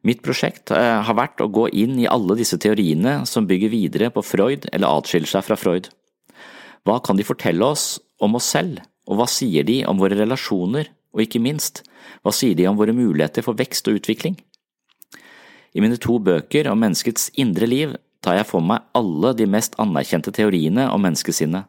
Mitt 0.07 0.23
prosjekt 0.23 0.71
eh, 0.71 1.03
har 1.03 1.19
vært 1.19 1.43
å 1.43 1.51
gå 1.51 1.67
inn 1.75 1.99
i 1.99 2.07
alle 2.07 2.39
disse 2.39 2.55
teoriene 2.63 3.25
som 3.27 3.51
bygger 3.51 3.75
videre 3.75 4.13
på 4.15 4.23
Freud 4.23 4.71
eller 4.71 4.95
atskiller 4.95 5.35
seg 5.35 5.49
fra 5.51 5.59
Freud. 5.59 5.91
Hva 6.87 7.01
kan 7.03 7.19
de 7.19 7.27
fortelle 7.27 7.67
oss 7.67 7.97
om 8.23 8.39
oss 8.39 8.55
selv, 8.55 8.79
og 9.11 9.19
hva 9.19 9.27
sier 9.27 9.67
de 9.67 9.83
om 9.91 9.99
våre 9.99 10.23
relasjoner, 10.23 10.87
og 11.11 11.27
ikke 11.27 11.43
minst, 11.43 11.83
hva 12.23 12.31
sier 12.31 12.55
de 12.55 12.71
om 12.71 12.79
våre 12.79 12.95
muligheter 12.95 13.43
for 13.43 13.59
vekst 13.59 13.91
og 13.91 13.99
utvikling? 13.99 14.39
I 15.75 15.83
mine 15.83 15.99
to 15.99 16.23
bøker 16.23 16.71
om 16.71 16.79
menneskets 16.79 17.33
indre 17.35 17.67
liv 17.67 17.99
tar 18.25 18.39
jeg 18.39 18.49
for 18.49 18.65
meg 18.65 18.87
alle 18.99 19.35
de 19.39 19.47
mest 19.51 19.77
anerkjente 19.81 20.33
teoriene 20.35 20.89
om 20.93 21.03
menneskesinnet. 21.05 21.69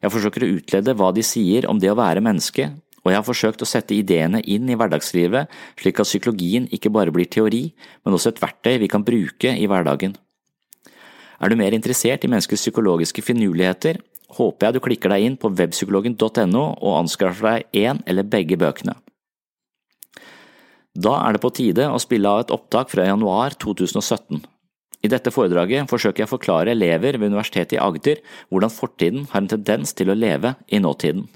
Jeg 0.00 0.12
forsøker 0.14 0.46
å 0.46 0.52
utlede 0.56 0.94
hva 0.96 1.10
de 1.12 1.24
sier 1.26 1.66
om 1.68 1.80
det 1.80 1.90
å 1.92 1.98
være 1.98 2.22
menneske, 2.24 2.70
og 3.00 3.12
jeg 3.12 3.18
har 3.18 3.26
forsøkt 3.26 3.62
å 3.64 3.68
sette 3.68 3.96
ideene 3.96 4.42
inn 4.44 4.68
i 4.68 4.76
hverdagslivet 4.76 5.50
slik 5.80 6.00
at 6.00 6.08
psykologien 6.08 6.68
ikke 6.72 6.92
bare 6.92 7.12
blir 7.14 7.28
teori, 7.28 7.70
men 8.04 8.16
også 8.16 8.34
et 8.34 8.42
verktøy 8.42 8.76
vi 8.82 8.90
kan 8.92 9.04
bruke 9.04 9.54
i 9.56 9.68
hverdagen. 9.68 10.16
Er 11.40 11.48
du 11.48 11.56
mer 11.56 11.72
interessert 11.72 12.24
i 12.24 12.28
menneskets 12.28 12.66
psykologiske 12.66 13.24
finurligheter, 13.24 14.00
håper 14.36 14.66
jeg 14.66 14.76
du 14.76 14.84
klikker 14.84 15.12
deg 15.14 15.26
inn 15.26 15.38
på 15.40 15.50
webpsykologen.no 15.56 16.64
og 16.76 16.98
anskaffer 16.98 17.48
deg 17.48 17.80
én 17.86 18.02
eller 18.06 18.28
begge 18.28 18.60
bøkene. 18.60 18.94
Da 20.90 21.16
er 21.24 21.36
det 21.36 21.42
på 21.42 21.52
tide 21.54 21.86
å 21.88 22.00
spille 22.02 22.28
av 22.28 22.44
et 22.44 22.52
opptak 22.54 22.90
fra 22.92 23.06
januar 23.06 23.54
2017. 23.62 24.42
I 25.00 25.08
dette 25.08 25.32
foredraget 25.32 25.88
forsøker 25.88 26.24
jeg 26.24 26.28
å 26.28 26.34
forklare 26.34 26.74
elever 26.76 27.16
ved 27.16 27.32
Universitetet 27.32 27.78
i 27.78 27.80
Agder 27.80 28.20
hvordan 28.52 28.74
fortiden 28.74 29.30
har 29.32 29.42
en 29.42 29.54
tendens 29.54 29.96
til 29.96 30.12
å 30.12 30.18
leve 30.18 30.58
i 30.68 30.82
nåtiden. 30.82 31.28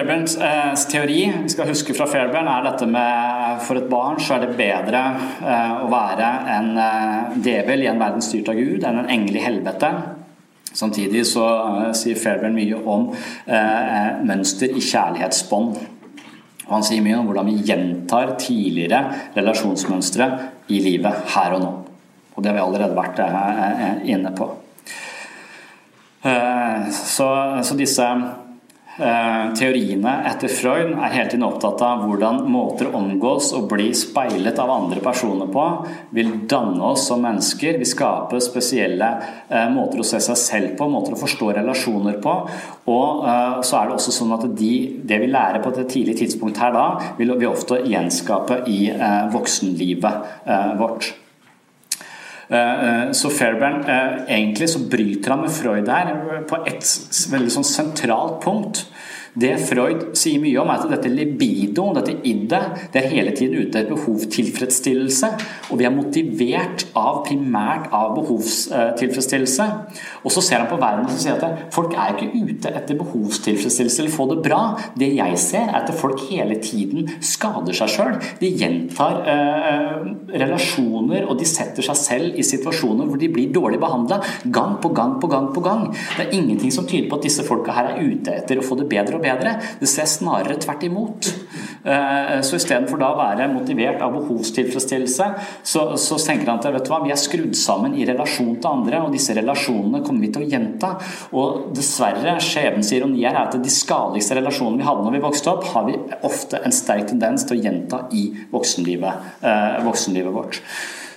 Fairbairns 0.00 0.36
eh, 0.36 0.74
teori 0.88 1.32
vi 1.42 1.48
skal 1.52 1.68
huske 1.68 1.92
fra 1.92 2.06
Fairbairn 2.08 2.48
er 2.48 2.64
dette 2.64 2.86
med 2.88 3.58
for 3.66 3.76
et 3.76 3.90
barn 3.90 4.16
så 4.22 4.38
er 4.38 4.46
det 4.46 4.56
bedre 4.56 5.02
eh, 5.44 5.74
å 5.84 5.90
være 5.92 6.30
en 6.54 6.70
eh, 6.80 7.34
djevel 7.44 7.84
i 7.84 7.90
en 7.90 8.00
verden 8.00 8.24
styrt 8.24 8.48
av 8.48 8.56
Gud 8.56 8.86
enn 8.86 9.02
en 9.02 9.12
engel 9.12 9.36
i 9.36 9.44
helvete. 9.44 9.90
Samtidig 10.72 11.26
så 11.28 11.44
eh, 11.50 11.92
sier 12.00 12.16
Fairbairn 12.16 12.56
mye 12.56 12.80
om 12.80 13.10
eh, 13.12 14.24
mønster 14.24 14.72
i 14.72 14.80
kjærlighetsbånd. 14.80 15.78
Og 16.64 16.72
han 16.78 16.88
sier 16.88 17.04
mye 17.04 17.20
om 17.20 17.28
hvordan 17.28 17.52
vi 17.52 17.60
gjentar 17.68 18.36
tidligere 18.40 19.04
relasjonsmønstre 19.36 20.32
i 20.72 20.80
livet 20.80 21.34
her 21.36 21.58
og 21.58 21.66
nå. 21.66 21.72
Og 22.36 22.40
det 22.40 22.54
har 22.54 22.56
vi 22.56 22.64
allerede 22.64 22.96
vært 22.96 23.20
eh, 23.26 24.06
inne 24.16 24.32
på. 24.32 24.54
Så, 26.20 27.26
så 27.64 27.76
disse 27.76 28.06
Eh, 28.12 28.49
teoriene 29.56 30.12
etter 30.28 30.52
Freud 30.52 30.92
er 30.92 31.14
hele 31.14 31.30
tiden 31.30 31.46
opptatt 31.46 31.80
av 31.84 32.04
hvordan 32.04 32.42
måter 32.50 32.88
å 32.90 33.00
omgås 33.00 33.50
og 33.56 33.68
bli 33.72 33.90
speilet 33.96 34.58
av 34.60 34.72
andre 34.74 35.02
personer 35.04 35.50
på, 35.52 35.66
vil 36.16 36.32
danne 36.50 36.92
oss 36.92 37.06
som 37.08 37.22
mennesker. 37.24 37.78
Vi 37.80 37.88
skaper 37.88 38.42
spesielle 38.44 39.10
eh, 39.48 39.68
måter 39.72 40.02
å 40.02 40.06
se 40.06 40.20
seg 40.24 40.38
selv 40.40 40.74
på, 40.78 40.88
måter 40.92 41.16
å 41.16 41.20
forstå 41.20 41.52
relasjoner 41.60 42.20
på. 42.22 42.36
Og 42.90 43.24
eh, 43.28 43.56
så 43.66 43.80
er 43.80 43.88
det 43.88 43.96
også 43.98 44.16
sånn 44.20 44.36
at 44.36 44.46
de, 44.58 44.74
det 45.06 45.20
vi 45.22 45.30
lærer 45.30 45.62
på 45.64 45.72
et 45.74 45.82
tidlig 45.90 46.18
tidspunkt 46.20 46.60
her 46.62 46.74
da, 46.76 46.86
vil 47.18 47.34
vi 47.40 47.48
ofte 47.48 47.82
gjenskape 47.86 48.62
i 48.70 48.80
voksenlivet 49.32 50.46
vårt. 50.80 51.12
Så 53.14 53.30
Fairbairn, 53.30 53.84
egentlig 54.26 54.66
så 54.72 54.80
bryter 54.90 55.30
han 55.30 55.44
med 55.44 55.52
Freud 55.54 55.86
her 55.86 56.08
på 56.50 56.58
et 56.66 56.82
veldig 57.30 57.52
sånn 57.54 57.66
sentralt 57.68 58.40
punkt. 58.42 58.80
Det 59.38 59.52
Freud 59.62 60.08
sier 60.18 60.40
mye 60.42 60.58
om, 60.58 60.70
er 60.72 60.82
at 60.82 60.90
dette 60.90 61.10
libido, 61.12 61.86
dette 61.94 62.16
iddet, 62.26 62.88
det 62.90 63.02
er 63.02 63.12
hele 63.12 63.34
tiden 63.36 63.60
ute 63.60 63.78
etter 63.78 63.92
behovstilfredsstillelse. 63.92 65.30
Og 65.70 65.78
vi 65.78 65.86
er 65.86 65.94
motivert 65.94 66.86
av 66.98 67.22
primært 67.28 67.90
av 67.94 68.16
behovstilfredsstillelse. 68.16 69.66
Og 70.24 70.34
så 70.34 70.42
ser 70.42 70.64
han 70.64 70.70
på 70.70 70.80
verden 70.80 71.06
og 71.06 71.14
sier 71.14 71.38
at 71.38 71.70
folk 71.74 71.94
er 71.94 72.16
ikke 72.16 72.30
ute 72.50 72.72
etter 72.74 72.98
behovstilfredsstillelse 72.98 74.02
eller 74.02 74.16
få 74.16 74.26
det 74.32 74.40
bra. 74.48 74.60
Det 74.98 75.12
jeg 75.14 75.38
ser, 75.42 75.68
er 75.68 75.78
at 75.84 75.94
folk 75.94 76.24
hele 76.30 76.58
tiden 76.64 77.06
skader 77.22 77.76
seg 77.76 77.94
sjøl. 77.94 78.18
De 78.40 78.50
gjentar 78.50 79.22
eh, 79.30 80.10
relasjoner, 80.42 81.28
og 81.30 81.38
de 81.38 81.46
setter 81.48 81.86
seg 81.86 82.00
selv 82.00 82.40
i 82.40 82.46
situasjoner 82.46 83.06
hvor 83.06 83.20
de 83.20 83.30
blir 83.30 83.54
dårlig 83.54 83.78
behandla 83.82 84.20
gang 84.50 84.76
på 84.82 84.90
gang 84.96 85.16
på 85.22 85.30
gang 85.30 85.50
på 85.54 85.62
gang. 85.64 85.86
Det 86.16 86.26
er 86.26 86.36
ingenting 86.36 86.74
som 86.74 86.88
tyder 86.88 87.08
på 87.10 87.20
at 87.20 87.30
disse 87.30 87.46
folka 87.46 87.74
her 87.76 87.94
er 87.94 88.02
ute 88.02 88.34
etter 88.34 88.58
å 88.58 88.66
få 88.66 88.78
det 88.80 88.90
bedre 88.90 89.19
og 89.20 89.26
bedre. 89.28 89.58
Det 89.80 89.88
ser 89.90 90.08
snarere 90.08 90.58
tvert 90.60 90.88
imot. 90.88 91.30
Eh, 91.80 92.40
så 92.44 92.58
istedenfor 92.58 93.00
da 93.00 93.10
å 93.14 93.18
være 93.18 93.48
motivert 93.52 94.02
av 94.04 94.12
behovstilfredsstillelse, 94.12 95.28
så, 95.64 95.84
så 96.00 96.18
tenker 96.20 96.50
han 96.50 96.60
at 96.60 96.68
vet 96.74 96.84
du 96.84 96.92
hva, 96.92 97.00
vi 97.04 97.14
er 97.14 97.20
skrudd 97.20 97.56
sammen 97.56 97.96
i 97.96 98.04
relasjon 98.08 98.58
til 98.60 98.70
andre, 98.70 99.00
og 99.04 99.14
disse 99.16 99.36
relasjonene 99.36 100.02
kommer 100.04 100.26
vi 100.26 100.32
til 100.34 100.44
å 100.44 100.50
gjenta. 100.50 100.92
Og 101.32 101.70
dessverre, 101.76 102.36
skjebnens 102.44 102.92
ironi 102.96 103.24
er 103.28 103.40
at 103.40 103.56
de 103.56 103.72
skadeligste 103.72 104.36
relasjonene 104.38 104.82
vi 104.82 104.88
hadde 104.88 105.06
når 105.06 105.16
vi 105.16 105.24
vokste 105.24 105.54
opp, 105.54 105.68
har 105.72 105.88
vi 105.88 105.98
ofte 106.28 106.60
en 106.60 106.74
sterk 106.74 107.08
tendens 107.12 107.46
til 107.48 107.56
å 107.56 107.62
gjenta 107.64 108.04
i 108.16 108.26
voksenlivet, 108.52 109.28
eh, 109.40 109.78
voksenlivet 109.86 110.36
vårt. 110.36 110.60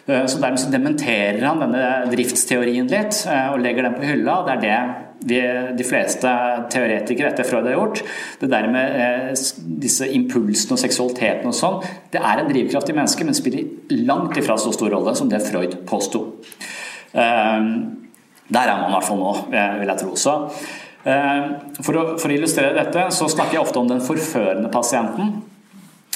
Eh, 0.08 0.26
så 0.26 0.40
Dermed 0.40 0.64
så 0.64 0.72
dementerer 0.72 1.44
han 1.44 1.64
denne 1.64 2.12
driftsteorien 2.12 2.88
litt 2.92 3.26
og 3.28 3.60
legger 3.64 3.90
den 3.90 4.00
på 4.00 4.08
hylla. 4.08 4.44
Det 4.48 4.56
er 4.56 4.64
det 4.64 5.03
de, 5.24 5.40
de, 5.78 5.88
fleste 5.88 6.30
teoretikere 6.74 7.32
etter 7.32 7.48
Freud 7.48 7.68
har 7.70 7.78
gjort. 7.78 8.04
Det 8.42 8.52
der 8.52 8.70
med 8.72 9.00
eh, 9.00 9.44
disse 9.84 10.08
impulsene 10.12 10.78
og 10.78 10.84
seksualiteten 10.84 11.50
og 11.50 11.58
sånn, 11.58 11.82
det 12.14 12.22
er 12.22 12.42
en 12.42 12.52
drivkraft 12.52 12.92
i 12.92 12.98
mennesket, 12.98 13.28
men 13.28 13.38
spiller 13.38 14.00
langt 14.04 14.38
ifra 14.40 14.58
så 14.60 14.74
stor 14.76 14.94
rolle 14.94 15.16
som 15.18 15.32
det 15.32 15.44
Freud 15.48 15.80
påsto. 15.90 16.26
Eh, 17.14 17.70
der 18.54 18.70
er 18.70 18.82
man 18.82 18.92
i 18.92 18.96
hvert 18.98 19.08
fall 19.08 19.22
nå, 19.22 19.32
eh, 19.54 19.80
vil 19.80 19.92
jeg 19.92 20.02
tro. 20.02 20.16
Så, 20.20 20.34
eh, 21.06 21.46
for 21.82 21.96
å, 21.96 22.04
for, 22.20 22.30
å, 22.30 22.36
illustrere 22.36 22.76
dette, 22.76 23.08
så 23.16 23.30
snakker 23.32 23.58
jeg 23.58 23.64
ofte 23.64 23.80
om 23.80 23.90
den 23.90 24.04
forførende 24.04 24.72
pasienten. 24.74 25.42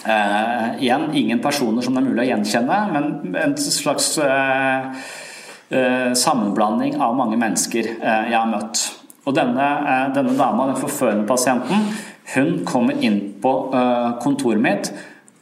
Eh, 0.06 0.84
igjen 0.84 1.10
ingen 1.14 1.40
personer 1.40 1.82
som 1.82 1.96
det 1.96 2.04
er 2.04 2.10
mulig 2.10 2.26
å 2.26 2.30
gjenkjenne, 2.30 2.82
men 2.94 3.36
en 3.36 3.58
slags 3.58 4.18
eh, 4.22 5.08
sammenblanding 6.16 7.00
av 7.02 7.16
mange 7.18 7.40
mennesker 7.40 7.90
jeg 7.98 8.36
har 8.38 8.48
møtt. 8.48 8.86
Og 9.27 9.36
denne, 9.36 9.67
eh, 9.91 10.13
denne 10.15 10.38
dama, 10.38 10.67
den 10.67 10.79
forførende 10.79 11.27
pasienten, 11.27 11.89
hun 12.36 12.65
kommer 12.65 12.93
inn 13.03 13.19
på 13.43 13.53
eh, 13.75 14.12
kontoret 14.24 14.62
mitt 14.63 14.91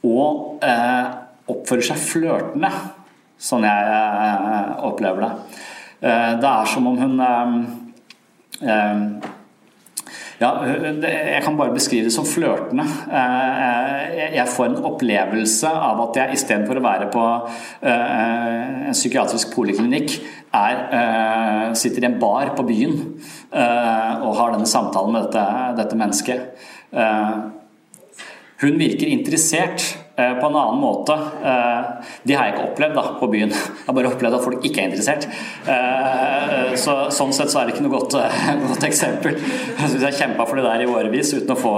og 0.05 0.63
eh, 0.65 1.05
oppfører 1.49 1.85
seg 1.91 2.01
flørtende, 2.01 2.71
sånn 3.37 3.65
jeg 3.67 3.99
opplever 4.87 5.25
det. 5.25 5.31
Det 6.01 6.49
er 6.49 6.69
som 6.69 6.87
om 6.89 6.97
hun 6.97 7.21
ja, 10.41 10.49
jeg 10.67 11.41
kan 11.45 11.57
bare 11.57 11.73
beskrive 11.75 12.09
det 12.09 12.13
som 12.15 12.27
flørtende. 12.27 12.83
Jeg 14.35 14.47
får 14.51 14.67
en 14.67 14.87
opplevelse 14.91 15.69
av 15.69 16.01
at 16.09 16.19
jeg 16.19 16.39
istedenfor 16.39 16.81
å 16.81 16.85
være 16.85 17.07
på 17.13 17.25
en 17.91 18.95
psykiatrisk 18.95 19.55
poliklinikk, 19.55 20.17
er, 20.55 21.73
sitter 21.75 22.05
i 22.05 22.07
en 22.07 22.19
bar 22.19 22.53
på 22.55 22.63
byen 22.67 22.99
Eh, 23.55 24.23
og 24.25 24.35
har 24.35 24.51
denne 24.51 24.67
samtalen 24.67 25.13
med 25.15 25.29
dette, 25.29 25.43
dette 25.77 25.99
mennesket. 25.99 26.63
Eh, 26.91 27.35
hun 28.63 28.79
virker 28.81 29.11
interessert 29.11 29.85
eh, 29.85 30.04
på 30.15 30.47
en 30.47 30.55
annen 30.55 30.79
måte. 30.79 31.15
De 32.23 32.35
har 32.35 32.47
jeg 32.47 32.53
ikke 32.55 32.67
opplevd 32.69 32.95
da, 32.95 33.03
på 33.19 33.27
byen. 33.33 33.51
Jeg 33.51 33.87
har 33.87 33.97
bare 33.97 34.11
opplevd 34.13 34.37
at 34.37 34.45
folk 34.45 34.63
ikke 34.67 34.79
er 34.83 34.87
interessert. 34.93 35.27
Så, 36.79 36.95
sånn 37.17 37.33
sett 37.35 37.51
så 37.51 37.59
er 37.59 37.67
det 37.67 37.75
ikke 37.75 37.83
noe 37.83 37.97
godt, 37.97 38.15
godt 38.61 38.87
eksempel. 38.87 39.35
Jeg 39.35 39.91
syns 39.91 40.07
jeg 40.07 40.19
kjempa 40.21 40.47
for 40.47 40.55
det 40.61 40.63
der 40.69 40.85
i 40.85 40.87
årevis 40.87 41.33
uten 41.35 41.51
å 41.51 41.59
få, 41.59 41.75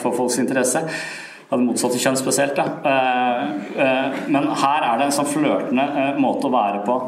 få 0.00 0.14
folks 0.16 0.40
interesse. 0.40 0.80
Av 1.52 1.60
det 1.60 1.66
motsatte 1.68 2.00
kjønn 2.00 2.16
spesielt. 2.16 2.56
Da. 2.56 2.64
Men 4.32 4.48
her 4.64 4.88
er 4.88 4.96
det 4.96 5.10
en 5.10 5.16
sånn 5.20 5.28
flørtende 5.28 6.14
måte 6.24 6.48
å 6.48 6.54
være 6.56 6.80
på. 6.88 7.02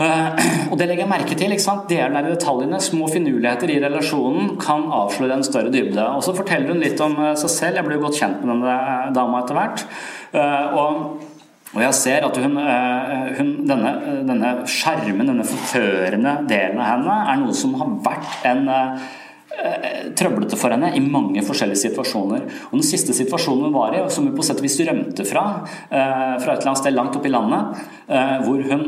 Eh, 0.00 0.44
og 0.70 0.78
det 0.80 0.88
legger 0.88 1.04
jeg 1.04 1.12
merke 1.12 1.36
til. 1.36 1.52
ikke 1.52 1.64
sant? 1.64 1.88
Delene 1.90 2.24
i 2.24 2.34
detaljene, 2.34 2.80
små 2.82 3.08
finurligheter 3.12 3.72
i 3.72 3.80
relasjonen, 3.84 4.54
kan 4.60 4.86
avsløre 5.00 5.38
en 5.38 5.46
større 5.46 5.72
dybde. 5.72 6.04
Og 6.16 6.24
så 6.26 6.36
forteller 6.36 6.72
hun 6.72 6.82
litt 6.84 7.00
om 7.04 7.18
eh, 7.20 7.34
seg 7.40 7.54
selv. 7.56 7.80
Jeg 7.80 7.88
ble 7.88 7.98
jo 7.98 8.06
godt 8.06 8.20
kjent 8.22 8.40
med 8.44 8.54
denne 8.54 8.76
eh, 8.78 9.10
dama 9.16 9.42
etter 9.42 9.58
hvert. 9.58 9.84
Og, 10.30 10.98
og 11.74 11.80
jeg 11.82 11.94
ser 11.98 12.22
at 12.22 12.36
hun, 12.38 12.52
hun 13.34 13.48
denne, 13.66 13.90
denne 14.28 14.50
skjermen, 14.70 15.26
denne 15.26 15.46
forførende 15.46 16.36
delen 16.46 16.78
av 16.78 16.86
henne, 16.92 17.16
er 17.32 17.40
noe 17.40 17.56
som 17.58 17.74
har 17.80 17.96
vært 18.06 18.46
en 18.46 18.70
trøblete 20.16 20.56
for 20.56 20.72
henne 20.72 20.92
i 20.96 21.02
mange 21.04 21.42
forskjellige 21.44 21.82
situasjoner. 21.84 22.46
Og 22.70 22.76
Den 22.78 22.86
siste 22.86 23.14
situasjonen 23.16 23.68
hun 23.68 23.76
var 23.76 23.96
i, 23.96 24.02
som 24.12 24.28
hun 24.28 24.36
på 24.36 24.46
sett 24.46 24.62
og 24.62 24.66
vis 24.66 24.78
rømte 24.86 25.26
fra, 25.28 25.44
fra 25.90 26.36
et 26.38 26.46
eller 26.46 26.70
annet 26.70 26.82
sted 26.82 26.96
langt 26.96 27.18
oppe 27.18 27.28
i 27.28 27.34
landet, 27.34 27.82
hvor 28.46 28.64
hun 28.70 28.84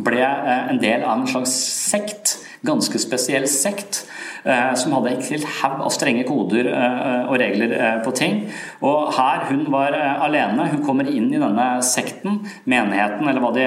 ble 0.00 0.22
eh, 0.24 0.70
en 0.72 0.80
del 0.80 1.04
av 1.04 1.20
en 1.20 1.28
slags 1.28 1.52
sekt, 1.90 2.38
ganske 2.64 3.00
spesiell 3.02 3.48
sekt, 3.50 4.04
eh, 4.06 4.21
som 4.42 4.94
hadde 4.96 5.12
en 5.12 5.22
hel 5.22 5.44
haug 5.60 5.82
av 5.86 5.92
strenge 5.94 6.24
koder 6.26 6.66
eh, 6.72 7.28
og 7.30 7.36
regler 7.40 7.74
på 8.02 8.14
ting. 8.18 8.40
Og 8.82 9.12
her 9.16 9.46
hun 9.50 9.64
var 9.72 9.94
alene. 9.94 10.68
Hun 10.72 10.84
kommer 10.86 11.08
inn 11.10 11.28
i 11.30 11.40
denne 11.40 11.68
sekten, 11.86 12.40
menigheten 12.68 13.28
eller 13.28 13.44
hva 13.44 13.52
de, 13.54 13.66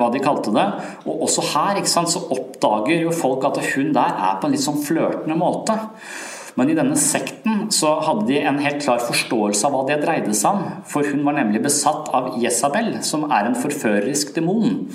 hva 0.00 0.10
de 0.12 0.22
kalte 0.24 0.54
det. 0.56 0.66
Og 1.06 1.28
også 1.28 1.46
her 1.52 1.82
sant, 1.86 2.10
så 2.12 2.24
oppdager 2.34 3.06
jo 3.06 3.14
folk 3.14 3.44
at 3.46 3.60
hun 3.74 3.92
der 3.96 4.16
er 4.16 4.40
på 4.40 4.48
en 4.48 4.56
litt 4.56 4.64
sånn 4.64 4.82
flørtende 4.82 5.38
måte. 5.38 5.78
Men 6.56 6.70
i 6.72 6.76
denne 6.76 6.96
sekten 6.96 7.66
så 7.74 7.90
hadde 8.00 8.26
de 8.30 8.38
en 8.40 8.58
helt 8.64 8.80
klar 8.80 9.02
forståelse 9.04 9.68
av 9.68 9.74
hva 9.74 9.82
det 9.90 9.98
dreide 10.00 10.32
seg 10.36 10.56
om. 10.56 10.78
For 10.88 11.04
hun 11.04 11.20
var 11.26 11.36
nemlig 11.36 11.60
besatt 11.66 12.08
av 12.16 12.38
Jesabel, 12.40 12.94
som 13.04 13.26
er 13.28 13.50
en 13.50 13.58
forførerisk 13.60 14.32
demon. 14.38 14.86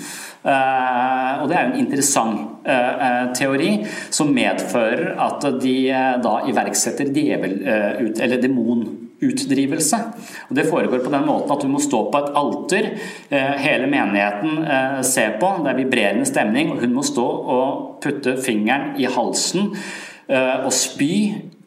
Uh, 0.42 1.38
og 1.38 1.46
det 1.46 1.54
er 1.54 1.68
jo 1.68 1.70
en 1.70 1.78
interessant 1.84 2.66
uh, 2.66 3.30
teori 3.38 3.76
som 4.10 4.34
medfører 4.34 5.14
at 5.22 5.46
de 5.62 5.76
da 6.24 6.34
iverksetter 6.50 7.14
djevel, 7.14 7.60
eller 7.62 8.42
demonutdrivelse. 8.42 10.04
Og 10.50 10.54
Det 10.58 10.66
foregår 10.66 11.06
på 11.06 11.14
den 11.14 11.28
måten 11.30 11.54
at 11.54 11.62
du 11.62 11.70
må 11.70 11.78
stå 11.82 12.08
på 12.10 12.24
et 12.24 12.38
alter, 12.42 12.94
hele 13.62 13.86
menigheten 13.86 15.04
ser 15.06 15.38
på, 15.38 15.54
det 15.62 15.70
er 15.70 15.78
vibrerende 15.78 16.26
stemning, 16.26 16.74
og 16.74 16.82
hun 16.82 16.96
må 16.96 17.06
stå 17.06 17.26
og 17.56 18.00
putte 18.02 18.34
fingeren 18.42 18.96
i 18.98 19.06
halsen 19.06 19.76
og 20.32 20.72
spy 20.72 21.14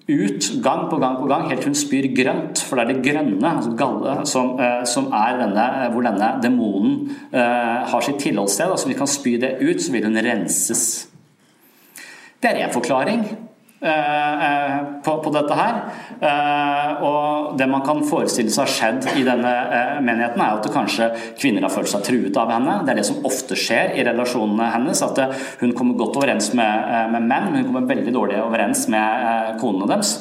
ut 0.05 0.48
gang 0.62 0.84
på 0.89 1.00
gang 1.01 1.15
på 1.17 1.27
gang 1.29 1.48
helt 1.50 1.63
til 1.63 1.72
hun 1.72 1.77
spyr 1.77 2.07
grønt. 2.17 2.62
For 2.62 2.77
det 2.77 2.84
er 2.86 2.93
det 2.93 3.05
grønne, 3.05 3.50
altså 3.50 3.72
galle, 3.77 4.15
som, 4.29 4.53
eh, 4.60 4.84
som 4.86 5.10
er 5.13 5.39
denne, 5.41 5.65
hvor 5.93 6.05
denne 6.05 6.29
demonen 6.43 7.10
har 7.31 8.05
sitt 8.05 8.22
tilholdssted. 8.22 8.72
Altså 8.72 8.88
hvis 8.88 8.95
vi 8.95 9.00
kan 9.00 9.13
spy 9.15 9.36
det 9.41 9.57
ut, 9.62 9.81
så 9.81 9.91
vil 9.91 10.05
hun 10.05 10.17
renses. 10.17 11.07
Det 12.41 12.51
er 12.51 12.67
én 12.67 12.74
forklaring. 12.74 13.25
Eh, 13.86 14.44
eh, 14.51 14.80
på, 15.04 15.30
dette 15.30 15.54
her. 15.54 15.75
Eh, 16.20 17.04
og 17.06 17.58
det 17.58 17.68
man 17.70 17.84
kan 17.86 18.00
forestille 18.08 18.50
seg 18.50 18.72
skjedd 18.72 19.04
i 19.20 19.25
denne 19.27 19.51
menigheten, 20.01 20.42
er 20.42 20.58
at 20.58 20.70
kanskje 20.74 21.12
kvinner 21.38 21.68
har 21.68 21.74
følt 21.74 21.92
seg 21.92 22.01
truet 22.08 22.39
av 22.42 22.50
henne. 22.56 22.80
Det 22.82 22.96
er 22.96 23.01
det 23.01 23.06
som 23.12 23.22
ofte 23.30 23.58
skjer 23.60 23.94
i 23.94 24.06
relasjonene 24.08 24.72
hennes. 24.74 25.04
At 25.06 25.22
hun 25.62 25.75
kommer 25.77 26.00
godt 26.00 26.18
overens 26.18 26.50
med, 26.58 26.89
med 27.13 27.30
menn, 27.30 27.51
men 27.51 27.60
hun 27.62 27.70
kommer 27.70 27.92
veldig 27.94 28.15
dårlig 28.15 28.42
overens 28.42 28.88
med 28.89 29.62
konene 29.62 29.92
deres. 29.94 30.15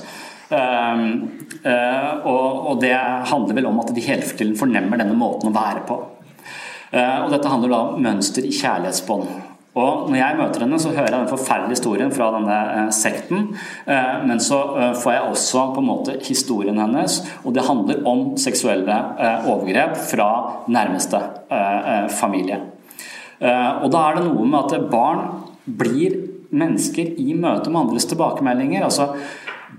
og, 2.24 2.74
det 2.84 2.92
handler 3.32 3.56
vel 3.56 3.70
om 3.70 3.80
at 3.80 3.94
de 3.96 4.04
hele 4.04 4.28
tiden 4.28 4.58
fornemmer 4.60 5.00
denne 5.00 5.16
måten 5.16 5.48
å 5.48 5.56
være 5.56 5.86
på. 5.88 5.96
og 6.92 7.32
dette 7.32 7.48
handler 7.48 7.72
da 7.72 7.82
om 7.88 8.02
mønster 8.04 8.44
i 8.44 8.52
kjærlighetsbånd. 8.52 9.53
Og 9.74 10.06
når 10.06 10.18
jeg 10.20 10.38
møter 10.38 10.62
henne, 10.62 10.78
så 10.78 10.92
hører 10.94 11.08
jeg 11.08 11.16
den 11.16 11.30
forferdelige 11.32 11.74
historien 11.74 12.12
fra 12.14 12.28
denne 12.36 12.58
eh, 12.74 12.90
sekten. 12.94 13.48
Eh, 13.90 14.12
men 14.28 14.42
så 14.42 14.60
eh, 14.78 14.92
får 15.02 15.16
jeg 15.16 15.32
også 15.32 15.64
på 15.74 15.82
en 15.82 15.88
måte 15.88 16.18
historien 16.22 16.78
hennes, 16.78 17.18
og 17.42 17.56
det 17.56 17.66
handler 17.66 18.04
om 18.06 18.22
seksuelle 18.38 19.00
overgrep 19.50 19.96
fra 20.12 20.28
nærmeste 20.70 21.18
familie. 22.14 22.60
Og 23.44 23.88
da 23.92 24.00
er 24.06 24.16
det 24.16 24.24
noe 24.28 24.46
med 24.48 24.74
at 24.74 24.86
barn 24.92 25.24
blir 25.64 26.16
mennesker 26.54 27.18
i 27.20 27.34
møte 27.34 27.72
med 27.72 27.82
andres 27.82 28.06
tilbakemeldinger. 28.10 28.84
altså 28.86 29.10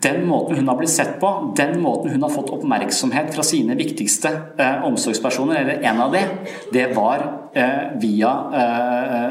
den 0.02 0.26
måten 0.28 0.58
hun 0.58 0.68
har 0.68 0.78
blitt 0.78 0.92
sett 0.92 1.20
på, 1.20 1.30
den 1.58 1.80
måten 1.82 2.12
hun 2.12 2.24
har 2.26 2.34
fått 2.34 2.52
oppmerksomhet 2.54 3.32
fra 3.36 3.46
sine 3.46 3.78
viktigste 3.80 4.32
eh, 4.60 4.84
omsorgspersoner, 4.88 5.62
eller 5.62 5.86
en 5.90 6.02
av 6.04 6.16
de, 6.16 6.24
det 6.74 6.90
var 6.96 7.24
eh, 7.56 7.96
via 8.02 8.34
eh, 8.62 9.30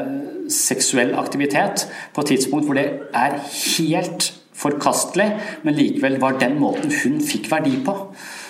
seksuell 0.51 1.15
aktivitet 1.19 1.87
på 2.13 2.21
et 2.21 2.33
tidspunkt 2.33 2.67
hvor 2.67 2.77
det 2.77 2.87
er 3.13 3.37
helt 3.77 4.31
forkastelig, 4.55 5.29
men 5.63 5.75
likevel 5.75 6.19
var 6.21 6.39
den 6.39 6.59
måten 6.59 6.93
hun 7.03 7.19
fikk 7.23 7.49
verdi 7.51 7.75
på. 7.85 7.95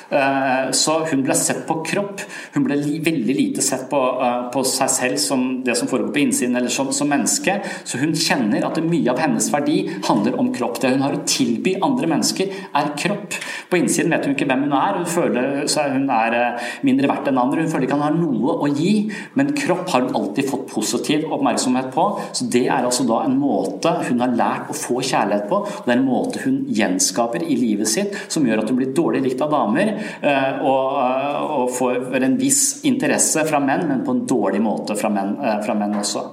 Eh, 0.09 0.71
så 0.71 0.99
hun 1.09 1.23
ble 1.25 1.35
sett 1.37 1.63
på 1.67 1.79
kropp. 1.85 2.21
Hun 2.53 2.65
ble 2.67 2.77
veldig 3.05 3.35
lite 3.35 3.61
sett 3.61 3.87
på, 3.89 3.99
eh, 4.21 4.51
på 4.53 4.63
seg 4.65 4.89
selv 4.89 5.17
som 5.17 5.63
det 5.63 5.77
som 5.77 5.87
foregår 5.87 6.13
på 6.13 6.21
innsiden, 6.21 6.55
eller 6.55 6.69
som, 6.69 6.91
som, 6.93 7.09
menneske. 7.09 7.59
Så 7.83 7.97
hun 8.01 8.13
kjenner 8.13 8.65
at 8.65 8.77
mye 8.83 9.11
av 9.11 9.19
hennes 9.19 9.49
verdi 9.53 9.89
handler 10.07 10.37
om 10.39 10.51
kropp. 10.53 10.79
Det 10.81 10.93
hun 10.93 11.01
har 11.05 11.13
å 11.13 11.23
tilby 11.25 11.75
andre 11.81 12.09
mennesker, 12.11 12.51
er 12.75 12.91
kropp. 12.97 13.37
På 13.69 13.79
innsiden 13.79 14.13
vet 14.13 14.25
hun 14.25 14.35
ikke 14.35 14.47
hvem 14.49 14.65
hun 14.67 14.77
er. 14.77 14.99
Hun 15.01 15.09
føler 15.09 15.67
seg 15.71 15.95
hun 15.95 16.09
er 16.13 16.37
eh, 16.39 16.69
mindre 16.85 17.09
verdt 17.11 17.31
enn 17.31 17.41
andre. 17.41 17.65
Hun 17.65 17.71
føler 17.71 17.87
ikke 17.87 17.99
han 17.99 18.07
har 18.07 18.17
noe 18.19 18.57
å 18.65 18.69
gi, 18.69 18.93
men 19.35 19.53
kropp 19.57 19.89
har 19.93 20.05
hun 20.05 20.17
alltid 20.21 20.49
fått 20.49 20.67
positiv 20.73 21.25
oppmerksomhet 21.31 21.91
på. 21.95 22.07
Så 22.35 22.49
det 22.51 22.65
er 22.67 22.85
altså 22.85 23.07
da 23.07 23.23
en 23.25 23.37
måte 23.39 23.93
hun 24.09 24.21
har 24.21 24.35
lært 24.37 24.69
å 24.71 24.77
få 24.77 25.01
kjærlighet 25.01 25.49
på. 25.49 25.61
Det 25.85 25.91
er 25.91 25.97
en 25.97 26.07
måte 26.07 26.43
hun 26.45 26.61
gjenskaper 26.75 27.45
i 27.45 27.57
livet 27.59 27.89
sitt 27.89 28.15
som 28.31 28.45
gjør 28.45 28.63
at 28.63 28.71
hun 28.71 28.79
blir 28.79 28.93
dårlig 28.95 29.23
likt 29.25 29.43
av 29.45 29.53
damer. 29.53 29.94
Eh, 30.21 30.61
og, 30.61 30.95
eh, 31.01 31.41
og 31.59 31.69
får 31.75 32.23
en 32.23 32.37
viss 32.39 32.63
interesse 32.87 33.45
fra 33.47 33.61
menn, 33.63 33.87
men 33.89 34.03
på 34.05 34.15
en 34.15 34.25
dårlig 34.29 34.61
måte 34.63 34.97
fra 34.99 35.11
menn, 35.13 35.37
eh, 35.43 35.61
fra 35.65 35.77
menn 35.77 35.95
også. 36.01 36.25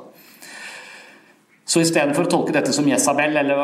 Så 1.62 1.78
istedenfor 1.78 2.26
å 2.26 2.30
tolke 2.30 2.52
dette 2.56 2.72
som 2.74 2.86
Jesabel, 2.90 3.36
eller 3.38 3.60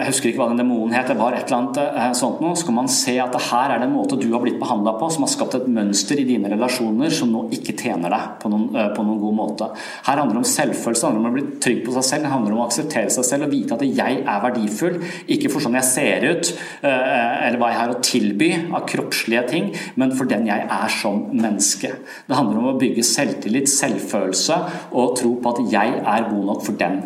jeg 0.00 0.06
husker 0.06 0.30
ikke 0.30 0.40
hva 0.40 0.46
den 0.54 0.62
demonen 0.62 0.94
het, 0.96 1.10
det 1.10 1.18
var 1.18 1.34
et 1.36 1.44
eller 1.44 1.58
annet 1.58 1.80
eh, 1.82 2.14
sånt 2.16 2.38
noe, 2.40 2.56
så 2.56 2.64
kan 2.64 2.78
man 2.78 2.86
se 2.88 3.18
at 3.20 3.34
det 3.34 3.42
her 3.44 3.74
er 3.74 3.82
det 3.82 3.90
en 3.90 3.92
måte 3.92 4.16
du 4.16 4.24
har 4.32 4.40
blitt 4.40 4.56
behandla 4.60 4.94
på, 4.96 5.10
som 5.12 5.26
har 5.26 5.30
skapt 5.34 5.58
et 5.58 5.66
mønster 5.68 6.16
i 6.16 6.24
dine 6.24 6.48
relasjoner 6.48 7.12
som 7.12 7.28
nå 7.28 7.42
ikke 7.52 7.74
tjener 7.76 8.14
deg 8.14 8.30
på 8.40 8.48
noen, 8.48 8.64
eh, 8.72 8.88
på 8.96 9.04
noen 9.04 9.20
god 9.20 9.36
måte. 9.36 9.68
Her 10.06 10.22
handler 10.22 10.38
det 10.38 10.40
om 10.40 10.48
selvfølelse, 10.48 11.02
det 11.02 11.10
handler 11.10 11.28
om 11.28 11.28
å 11.28 11.36
bli 11.36 11.60
trygg 11.66 11.82
på 11.84 11.96
seg 11.98 12.06
selv, 12.08 12.24
det 12.24 12.32
handler 12.32 12.56
om 12.56 12.62
å 12.62 12.64
akseptere 12.70 13.12
seg 13.18 13.28
selv 13.28 13.46
og 13.46 13.52
vite 13.52 13.76
at 13.76 13.84
jeg 14.00 14.24
er 14.24 14.42
verdifull, 14.46 14.98
ikke 15.36 15.52
for 15.52 15.66
sånn 15.66 15.76
jeg 15.76 15.88
ser 15.90 16.26
ut, 16.32 16.54
eh, 16.80 17.36
eller 17.50 17.60
hva 17.60 17.70
jeg 17.74 17.80
har 17.82 17.92
å 17.92 18.00
tilby 18.08 18.50
av 18.72 18.88
kroppslige 18.88 19.44
ting, 19.52 19.70
men 20.00 20.16
for 20.16 20.24
den 20.32 20.48
jeg 20.48 20.64
er 20.64 20.96
som 20.96 21.28
menneske. 21.36 21.92
Det 22.00 22.40
handler 22.40 22.64
om 22.64 22.72
å 22.72 22.80
bygge 22.80 23.04
selvtillit, 23.04 23.68
selvfølelse 23.68 24.60
og 24.96 25.18
tro 25.20 25.36
på 25.36 25.52
at 25.52 25.64
jeg 25.76 26.00
er 26.00 26.30
god 26.32 26.44
nok 26.48 26.64
for 26.64 26.80
den 26.80 27.02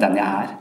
den 0.00 0.18
jeg 0.18 0.46
er. 0.46 0.54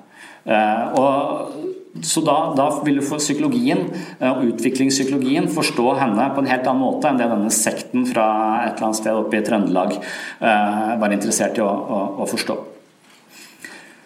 Eh, 0.46 1.00
og 1.00 2.04
så 2.06 2.22
da, 2.22 2.36
da, 2.58 2.68
vil 2.86 3.00
du 3.00 3.06
få 3.06 3.18
psykologien 3.18 3.88
eh, 4.20 4.30
og 4.30 4.44
utviklingspsykologien 4.52 5.48
forstå 5.50 5.86
henne 5.98 6.28
på 6.36 6.44
en 6.44 6.50
helt 6.52 6.68
annen 6.70 6.84
måte 6.84 7.10
enn 7.10 7.18
det 7.18 7.30
denne 7.32 7.54
sekten 7.54 8.06
fra 8.06 8.28
et 8.62 8.76
eller 8.76 8.92
annet 8.92 9.00
sted 9.00 9.18
oppe 9.18 9.40
i 9.40 9.46
Trøndelag 9.46 9.96
eh, 9.98 10.92
var 11.02 11.16
interessert 11.16 11.58
i 11.58 11.66
å, 11.66 11.70
å, 11.70 12.02
å 12.22 12.30
forstå. 12.30 12.58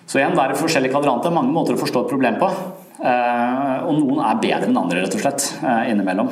Så 0.09 0.21
igjen, 0.21 0.38
det 0.38 0.45
er 0.45 0.57
forskjellige 0.57 0.95
kvadranter, 0.95 1.33
mange 1.35 1.53
måter 1.53 1.75
å 1.75 1.81
forstå 1.81 2.05
et 2.05 2.09
problem 2.09 2.39
på. 2.41 2.47
Og 2.99 3.91
noen 3.93 4.23
er 4.25 4.39
bedre 4.41 4.65
enn 4.65 4.79
andre, 4.81 5.03
rett 5.03 5.13
og 5.13 5.21
slett, 5.21 5.45
innimellom. 5.85 6.31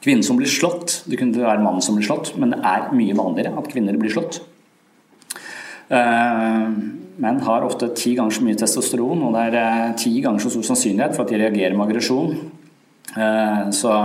Kvinnen 0.00 0.24
som 0.24 0.38
blir 0.40 0.48
slått, 0.48 1.02
det 1.10 1.18
kunne 1.20 1.36
være 1.44 1.60
mannen 1.60 1.84
som 1.84 1.98
blir 1.98 2.06
slått, 2.08 2.32
men 2.40 2.54
det 2.54 2.60
er 2.64 2.88
mye 2.96 3.16
vanligere 3.18 3.52
at 3.60 3.68
kvinner 3.68 3.98
blir 4.00 4.12
slått. 4.14 4.40
Eh, 5.90 6.66
menn 7.20 7.40
har 7.44 7.66
ofte 7.66 7.90
ti 7.98 8.14
ganger 8.16 8.32
så 8.32 8.46
mye 8.46 8.58
testosteron, 8.58 9.26
og 9.26 9.34
det 9.36 9.46
er 9.50 9.58
eh, 9.60 9.96
ti 10.00 10.14
ganger 10.24 10.40
så 10.40 10.52
stor 10.54 10.70
sannsynlighet 10.70 11.16
for 11.16 11.26
at 11.26 11.34
de 11.34 11.40
reagerer 11.42 11.76
med 11.76 11.88
aggresjon. 11.88 12.36
Eh, 13.12 13.64
så 13.76 13.96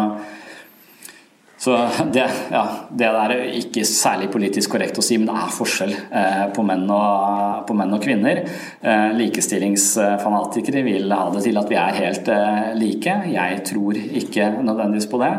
så 1.66 1.88
det, 2.14 2.24
ja, 2.52 2.62
det 2.94 3.08
er 3.10 3.32
ikke 3.58 3.82
særlig 3.90 4.28
politisk 4.30 4.76
korrekt 4.76 5.00
å 5.02 5.04
si, 5.06 5.16
men 5.18 5.32
det 5.32 5.38
er 5.42 5.54
forskjell 5.56 5.94
eh, 5.96 6.44
på, 6.54 6.62
menn 6.68 6.84
og, 6.94 7.64
på, 7.66 7.74
menn 7.74 7.96
og, 7.96 8.04
kvinner. 8.04 8.44
Eh, 8.86 9.16
likestillingsfanatikere 9.18 10.84
vil 10.86 11.10
ha 11.10 11.24
det 11.34 11.42
til 11.48 11.58
at 11.58 11.72
vi 11.72 11.80
er 11.82 11.98
helt 12.04 12.30
eh, 12.30 12.68
like. 12.78 13.16
Jeg 13.34 13.64
tror 13.66 13.98
ikke 13.98 14.52
nødvendigvis 14.60 15.10
på 15.10 15.24
det. 15.24 15.32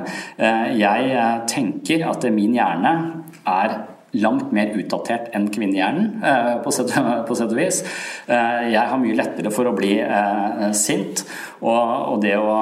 Jeg 0.80 1.30
tenker 1.54 2.02
at 2.10 2.26
min 2.34 2.58
hjerne 2.58 2.96
er 3.46 3.78
langt 4.18 4.50
mer 4.56 4.74
utdatert 4.74 5.30
enn 5.36 5.46
kvinnehjernen, 5.54 6.10
eh, 6.26 6.52
på 6.66 6.74
sett, 6.74 6.90
og 7.30 7.56
vis. 7.60 7.84
Jeg 8.26 8.82
har 8.82 8.98
mye 8.98 9.20
lettere 9.22 9.54
for 9.54 9.70
å 9.70 9.78
bli 9.78 9.94
sint, 10.74 11.22
og 11.62 12.18
det 12.26 12.34
å 12.42 12.58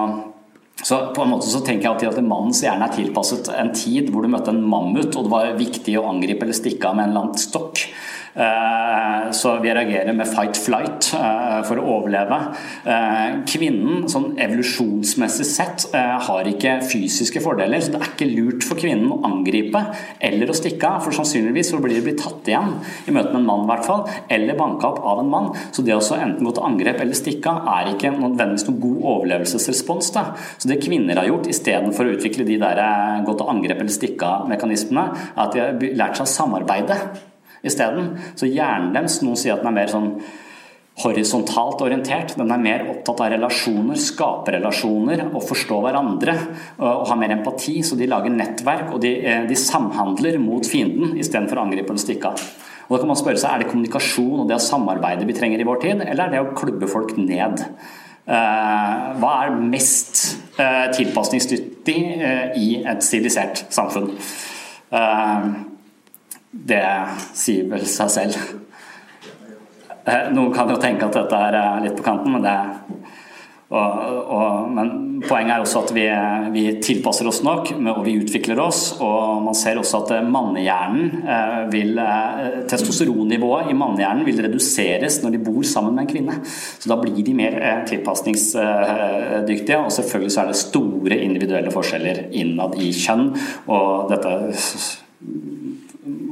så 0.84 0.98
på 1.16 1.22
en 1.22 1.30
måte 1.32 1.48
så 1.48 1.62
tenker 1.64 1.86
jeg 1.86 1.92
alltid 1.94 2.10
at 2.10 2.26
Mannens 2.28 2.60
hjerne 2.60 2.84
er 2.84 2.92
tilpasset 2.92 3.48
en 3.56 3.70
tid 3.72 4.10
hvor 4.12 4.24
du 4.24 4.28
møtte 4.34 4.52
en 4.52 4.60
mammut, 4.68 5.14
og 5.16 5.24
det 5.24 5.32
var 5.32 5.54
viktig 5.56 5.96
å 5.96 6.10
angripe 6.10 6.44
eller 6.44 6.58
stikke 6.58 6.90
av 6.90 6.98
med 6.98 7.06
en 7.06 7.14
eller 7.14 7.22
annen 7.24 7.40
stokk. 7.40 7.86
Eh, 8.34 9.30
så 9.30 9.58
vi 9.62 9.70
reagerer 9.74 10.12
med 10.12 10.26
fight-flight 10.26 11.12
eh, 11.14 11.60
for 11.68 11.78
å 11.78 11.84
overleve. 11.98 12.38
Eh, 12.82 13.36
kvinnen, 13.46 14.08
sånn 14.10 14.32
evolusjonsmessig 14.42 15.46
sett, 15.46 15.86
har 15.94 16.48
ikke 16.48 16.78
fysiske 16.88 17.42
fordeler, 17.44 17.82
så 17.82 17.92
det 17.92 18.00
er 18.00 18.10
ikke 18.10 18.28
lurt 18.30 18.64
for 18.66 18.78
kvinnen 18.80 19.12
å 19.12 19.20
angripe 19.28 19.80
eller 20.24 20.50
å 20.50 20.56
stikke 20.56 20.88
av, 20.88 21.04
for 21.04 21.14
sannsynligvis 21.14 21.70
så 21.70 21.80
blir 21.82 21.98
det 21.98 22.04
blitt 22.06 22.22
tatt 22.22 22.48
igjen 22.50 22.72
i 23.06 23.14
møte 23.14 23.30
med 23.30 23.42
en 23.42 23.46
mann, 23.46 23.64
i 23.66 23.70
hvert 23.70 23.86
fall, 23.86 24.02
eller 24.32 24.58
banka 24.58 24.90
opp 24.90 25.02
av 25.12 25.20
en 25.22 25.30
mann. 25.30 25.50
Så 25.74 25.84
det 25.86 25.94
å 25.96 26.02
enten 26.16 26.46
gå 26.46 26.54
til 26.56 26.66
angrep 26.66 27.02
eller 27.04 27.18
stikke 27.18 27.52
av 27.52 27.68
er 27.74 27.92
ikke 27.92 28.14
nødvendigvis 28.16 28.66
noen 28.70 28.80
god 28.82 29.06
overlevelsesrespons. 29.12 30.10
Da. 30.16 30.24
Så 30.58 30.70
det 30.70 30.80
kvinner 30.82 31.20
har 31.20 31.30
gjort, 31.30 31.50
istedenfor 31.50 32.08
å 32.08 32.16
utvikle 32.16 32.48
de 32.48 32.58
der 32.62 32.82
gå 33.26 33.36
til 33.36 33.54
angrep 33.54 33.84
eller 33.84 33.94
stikke 33.94 34.32
av-mekanismene, 34.40 35.06
er 35.36 35.46
at 35.46 35.54
de 35.54 35.62
har 35.62 35.96
lært 36.02 36.18
seg 36.18 36.26
å 36.26 36.34
samarbeide 36.34 36.98
isteden. 37.66 38.14
Så 38.38 38.48
hjernen 38.50 38.92
deres, 38.96 39.20
noen 39.24 39.38
sier 39.40 39.56
at 39.56 39.64
den 39.64 39.72
er 39.72 39.78
mer 39.82 39.92
sånn 39.92 40.10
horisontalt 41.02 41.82
orientert. 41.82 42.36
Den 42.38 42.52
er 42.54 42.60
mer 42.62 42.84
opptatt 42.92 43.24
av 43.24 43.32
relasjoner, 43.34 43.98
skape 43.98 44.54
relasjoner 44.54 45.24
og 45.32 45.42
forstå 45.48 45.80
hverandre. 45.82 46.36
Og 46.78 47.08
ha 47.10 47.16
mer 47.18 47.34
empati, 47.34 47.80
så 47.82 47.98
de 47.98 48.08
lager 48.10 48.34
nettverk 48.34 48.92
og 48.94 49.02
de, 49.02 49.16
de 49.48 49.58
samhandler 49.58 50.38
mot 50.42 50.66
fienden 50.66 51.16
istedenfor 51.18 51.58
å 51.58 51.66
angripe 51.66 51.90
eller 51.90 52.04
stikke 52.04 52.30
av. 52.30 52.46
Og 52.84 52.94
da 52.94 53.02
kan 53.02 53.10
man 53.10 53.18
spørre 53.18 53.40
seg, 53.40 53.50
Er 53.50 53.64
det 53.64 53.70
kommunikasjon 53.72 54.44
og 54.44 54.48
det 54.48 54.58
å 54.58 54.62
samarbeide 54.62 55.26
vi 55.26 55.36
trenger 55.36 55.60
i 55.60 55.66
vår 55.66 55.82
tid, 55.82 56.02
eller 56.04 56.26
er 56.26 56.34
det 56.34 56.42
å 56.44 56.54
klubbe 56.56 56.90
folk 56.90 57.16
ned? 57.16 57.64
Hva 58.24 59.32
er 59.44 59.56
mest 59.60 60.20
tilpasningsdyktig 60.96 61.98
i 62.60 62.68
et 62.84 63.04
sivilisert 63.04 63.66
samfunn? 63.74 64.12
Det 66.54 66.84
sier 67.34 67.66
vel 67.70 67.82
seg 67.90 68.12
selv. 68.14 68.38
Eh, 70.04 70.30
noen 70.36 70.52
kan 70.54 70.68
jo 70.70 70.78
tenke 70.80 71.08
at 71.08 71.16
dette 71.16 71.44
er 71.48 71.84
litt 71.84 71.96
på 71.98 72.06
kanten, 72.06 72.34
men 72.36 72.44
det 72.44 72.58
Og, 73.74 73.94
og, 74.30 74.66
men 74.70 74.90
poenget 75.24 75.54
er 75.54 75.62
også 75.64 75.80
at 75.80 75.92
vi, 75.96 76.04
vi, 76.54 76.62
tilpasser 76.84 77.26
oss 77.26 77.40
nok, 77.42 77.72
og 77.74 78.04
vi 78.06 78.12
utvikler 78.20 78.60
oss. 78.62 79.00
Og 79.02 79.40
man 79.42 79.56
ser 79.58 79.80
også 79.80 80.02
at 80.04 80.12
mannehjernen 80.28 81.24
vil 81.72 81.98
Testosteronnivået 82.70 83.72
i 83.72 83.74
mannehjernen 83.74 84.28
vil 84.28 84.44
reduseres 84.44 85.16
når 85.24 85.34
de 85.34 85.42
bor 85.48 85.64
sammen 85.66 85.96
med 85.96 86.04
en 86.04 86.12
kvinne. 86.12 86.36
Så 86.44 86.92
da 86.92 87.00
blir 87.00 87.18
de 87.26 87.34
mer 87.34 87.56
tilpasningsdyktige. 87.88 89.80
Og 89.80 89.90
selvfølgelig 89.96 90.36
så 90.36 90.44
er 90.44 90.52
det 90.52 90.60
store 90.60 91.18
individuelle 91.24 91.74
forskjeller 91.74 92.28
innad 92.30 92.78
i 92.78 92.92
kjønn. 92.94 93.32
Og 93.74 94.12
dette 94.12 94.36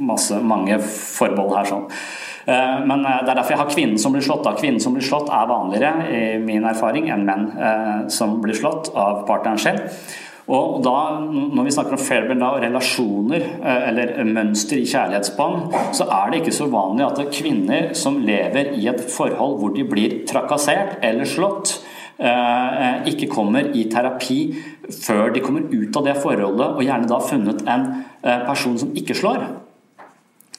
masse, 0.05 0.37
mange 0.43 0.79
forbehold 0.83 1.57
her 1.57 1.71
sånn. 1.71 1.89
Eh, 2.45 2.79
men 2.85 3.05
eh, 3.05 3.21
det 3.23 3.31
er 3.31 3.39
derfor 3.39 3.55
jeg 3.55 3.61
har 3.61 3.71
kvinnen 3.71 4.01
som 4.01 4.15
blir 4.15 4.25
slått. 4.25 4.43
Da. 4.47 4.55
Kvinnen 4.57 4.83
som 4.83 4.95
blir 4.95 5.05
slått 5.05 5.31
er 5.31 5.47
vanligere 5.49 6.09
i 6.11 6.21
min 6.43 6.67
erfaring 6.67 7.09
enn 7.13 7.25
menn 7.27 7.47
eh, 7.55 7.95
som 8.11 8.39
blir 8.43 8.57
slått 8.57 8.91
av 8.95 9.23
partneren 9.29 9.61
selv. 9.61 10.05
Og 10.51 10.81
da, 10.83 11.21
Når 11.23 11.63
vi 11.63 11.71
snakker 11.71 11.95
om 11.95 12.01
Fairbairn 12.03 12.41
og 12.43 12.57
relasjoner 12.59 13.45
eller 13.63 14.09
mønster 14.27 14.81
i 14.81 14.89
kjærlighetsbånd, 14.91 15.77
så 15.95 16.09
er 16.11 16.33
det 16.33 16.41
ikke 16.41 16.55
så 16.57 16.67
vanlig 16.67 17.05
at 17.05 17.15
det 17.15 17.29
er 17.29 17.37
kvinner 17.37 17.87
som 17.95 18.19
lever 18.19 18.73
i 18.75 18.89
et 18.91 19.05
forhold 19.07 19.55
hvor 19.61 19.71
de 19.71 19.87
blir 19.87 20.17
trakassert 20.27 20.97
eller 20.99 21.31
slått, 21.31 21.77
ikke 23.07 23.31
kommer 23.31 23.71
i 23.71 23.87
terapi 23.87 24.41
før 24.91 25.31
de 25.31 25.47
kommer 25.47 25.71
ut 25.71 25.95
av 25.95 26.11
det 26.11 26.19
forholdet 26.19 26.75
og 26.75 26.83
gjerne 26.83 27.07
da 27.07 27.23
funnet 27.23 27.63
en 27.63 27.87
person 28.43 28.75
som 28.83 28.91
ikke 28.99 29.15
slår. 29.15 29.47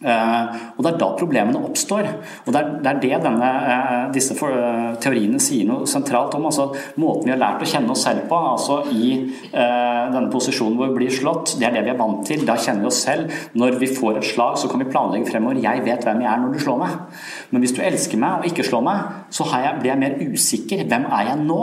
Eh, 0.02 0.57
og 0.74 0.83
Det 0.83 0.90
er 0.90 0.98
da 0.98 1.09
problemene 1.16 1.61
oppstår. 1.62 2.09
og 2.46 2.52
Det 2.52 2.61
er, 2.61 2.70
det, 2.83 2.90
er 2.90 3.00
det 3.00 3.22
denne, 3.22 3.50
eh, 3.72 4.12
disse 4.12 4.35
eh, 4.35 4.96
teoriene 5.00 5.38
sier 5.40 5.68
noe 5.68 5.87
sentralt 5.87 6.35
om. 6.35 6.46
altså 6.46 6.74
Måten 6.98 7.28
vi 7.28 7.30
har 7.30 7.38
lært 7.38 7.62
å 7.62 7.68
kjenne 7.68 7.90
oss 7.94 8.02
selv 8.04 8.26
på, 8.28 8.37
altså 8.37 8.83
i 8.90 9.14
denne 9.54 10.30
posisjonen 10.33 10.76
hvor 10.76 10.90
vi 10.90 11.04
blir 11.04 11.14
slått, 11.14 11.54
det 11.59 11.66
er 11.68 11.76
det 11.76 11.85
vi 11.87 11.92
er 11.92 11.98
vant 11.98 12.24
til. 12.26 12.42
Da 12.46 12.57
kjenner 12.59 12.85
vi 12.85 12.90
oss 12.90 13.02
selv. 13.07 13.30
Når 13.54 13.78
vi 13.78 13.88
får 13.94 14.18
et 14.18 14.28
slag, 14.28 14.59
så 14.59 14.68
kan 14.68 14.83
vi 14.83 14.90
planlegge 14.90 15.30
fremover. 15.30 15.61
Jeg 15.62 15.85
vet 15.87 16.04
hvem 16.04 16.22
jeg 16.24 16.30
er 16.30 16.42
når 16.42 16.52
du 16.52 16.61
slår 16.62 16.80
meg. 16.83 17.22
Men 17.50 17.64
hvis 17.64 17.74
du 17.76 17.80
elsker 17.85 18.20
meg 18.20 18.40
og 18.40 18.50
ikke 18.50 18.66
slår 18.66 18.85
meg, 18.85 19.14
så 19.35 19.46
jeg, 19.48 19.78
blir 19.80 19.92
jeg 19.92 20.02
mer 20.02 20.18
usikker. 20.35 20.85
Hvem 20.90 21.07
er 21.07 21.30
jeg 21.30 21.38
nå? 21.46 21.61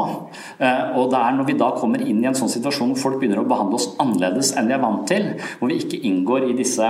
Og 0.98 1.12
det 1.12 1.20
er 1.20 1.38
når 1.38 1.50
vi 1.50 1.58
da 1.60 1.72
kommer 1.78 2.04
inn 2.04 2.24
i 2.24 2.30
en 2.32 2.38
sånn 2.38 2.52
situasjon 2.52 2.96
hvor 2.96 3.04
folk 3.06 3.22
begynner 3.22 3.44
å 3.44 3.48
behandle 3.50 3.80
oss 3.80 3.92
annerledes 4.02 4.56
enn 4.58 4.72
vi 4.72 4.78
er 4.78 4.84
vant 4.84 5.06
til, 5.10 5.34
hvor 5.60 5.72
vi 5.72 5.82
ikke 5.82 6.02
inngår 6.08 6.50
i 6.50 6.58
disse 6.58 6.88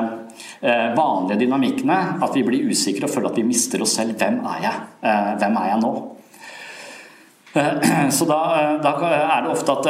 vanlige 0.96 1.40
dynamikkene 1.42 2.00
at 2.22 2.36
vi 2.36 2.44
blir 2.46 2.70
usikre 2.72 3.08
og 3.08 3.14
føler 3.14 3.32
at 3.32 3.40
vi 3.40 3.48
mister 3.48 3.82
oss 3.84 3.96
selv. 3.98 4.18
Hvem 4.20 4.42
er 4.46 4.66
jeg? 4.66 4.82
Eh, 5.02 5.32
hvem 5.42 5.58
er 5.62 5.70
jeg 5.72 5.80
nå? 5.82 5.94
Eh, 7.54 8.10
så 8.18 8.28
da, 8.30 8.40
eh, 8.60 8.76
da 8.84 8.94
er 9.12 9.46
det 9.46 9.52
ofte 9.52 9.78
at 9.80 9.90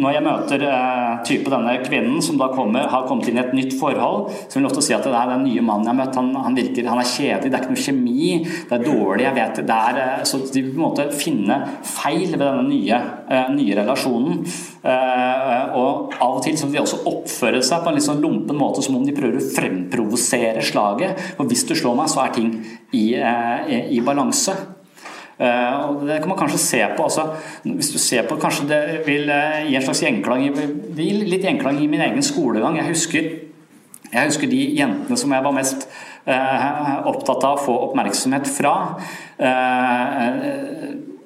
når 0.00 0.14
jeg 0.16 0.24
møter 0.24 0.62
eh, 0.64 1.16
type 1.26 1.52
denne 1.52 1.74
kvinnen 1.84 2.22
som 2.24 2.38
da 2.40 2.48
kommer, 2.52 2.88
har 2.88 3.04
kommet 3.08 3.28
inn 3.28 3.36
i 3.36 3.42
et 3.42 3.52
nytt 3.56 3.74
forhold, 3.76 4.30
så 4.46 4.56
vil 4.56 4.64
jeg 4.64 4.70
ofte 4.70 4.84
si 4.86 4.94
at 4.96 5.04
det 5.04 5.12
er 5.12 5.32
den 5.34 5.44
nye 5.44 5.64
mannen 5.64 5.88
jeg 5.88 5.92
har 5.92 5.98
møtt, 6.00 6.18
han, 6.18 6.30
han, 6.46 6.56
virker, 6.56 6.88
han 6.88 7.02
er 7.02 7.10
kjedelig, 7.10 7.52
det 7.52 7.58
er 7.58 7.66
ikke 7.66 7.76
noe 7.76 7.84
kjemi, 7.86 8.30
det 8.70 8.78
er 8.78 8.86
dårlig, 8.86 9.26
jeg 9.26 9.36
vet 9.38 9.62
det 9.68 9.78
er, 9.92 10.02
eh, 10.06 10.24
Så 10.28 10.42
de 10.46 10.64
vil 10.64 10.72
på 10.72 10.80
en 10.80 10.86
måte 10.86 11.08
finne 11.16 11.58
feil 11.84 12.28
ved 12.30 12.44
denne 12.46 12.66
nye, 12.70 13.00
eh, 13.28 13.52
nye 13.52 13.78
relasjonen. 13.82 14.42
Eh, 14.82 15.76
og 15.78 16.16
av 16.16 16.38
og 16.38 16.42
til 16.46 16.56
så 16.58 16.66
vil 16.66 16.80
de 16.80 16.84
også 16.86 17.02
oppføre 17.12 17.62
seg 17.62 17.84
på 17.84 17.92
en 17.92 17.98
litt 17.98 18.08
sånn 18.08 18.22
lumpen 18.24 18.58
måte, 18.58 18.82
som 18.84 18.96
om 18.98 19.04
de 19.06 19.14
prøver 19.16 19.38
å 19.38 19.48
fremprovosere 19.52 20.64
slaget. 20.72 21.20
For 21.36 21.50
hvis 21.50 21.66
du 21.68 21.76
slår 21.76 21.98
meg, 22.00 22.12
så 22.12 22.24
er 22.24 22.38
ting 22.38 22.54
i, 22.92 23.12
eh, 23.14 23.92
i 23.92 24.00
balanse. 24.00 24.56
Eh, 25.38 25.74
og 25.88 26.04
det 26.06 26.20
kan 26.20 26.30
man 26.30 26.38
kanskje 26.38 26.60
se 26.60 26.80
på. 26.96 27.06
Altså, 27.06 27.26
hvis 27.64 27.92
du 27.92 27.98
ser 27.98 28.26
på 28.28 28.38
Kanskje 28.42 28.68
det 28.68 28.82
vil 29.06 29.30
eh, 29.32 29.68
gi 29.70 29.78
en 29.78 29.86
slags 29.86 30.04
gjenklang 30.04 30.44
litt 30.96 31.46
gjenklang 31.46 31.80
i 31.80 31.90
min 31.90 32.04
egen 32.04 32.24
skolegang. 32.26 32.78
Jeg 32.80 32.90
husker, 32.90 33.30
jeg 34.12 34.30
husker 34.30 34.50
de 34.50 34.62
jentene 34.78 35.18
som 35.18 35.32
jeg 35.32 35.46
var 35.46 35.56
mest 35.56 35.88
eh, 36.26 37.06
opptatt 37.10 37.48
av 37.48 37.58
å 37.58 37.64
få 37.66 37.78
oppmerksomhet 37.88 38.50
fra. 38.50 38.74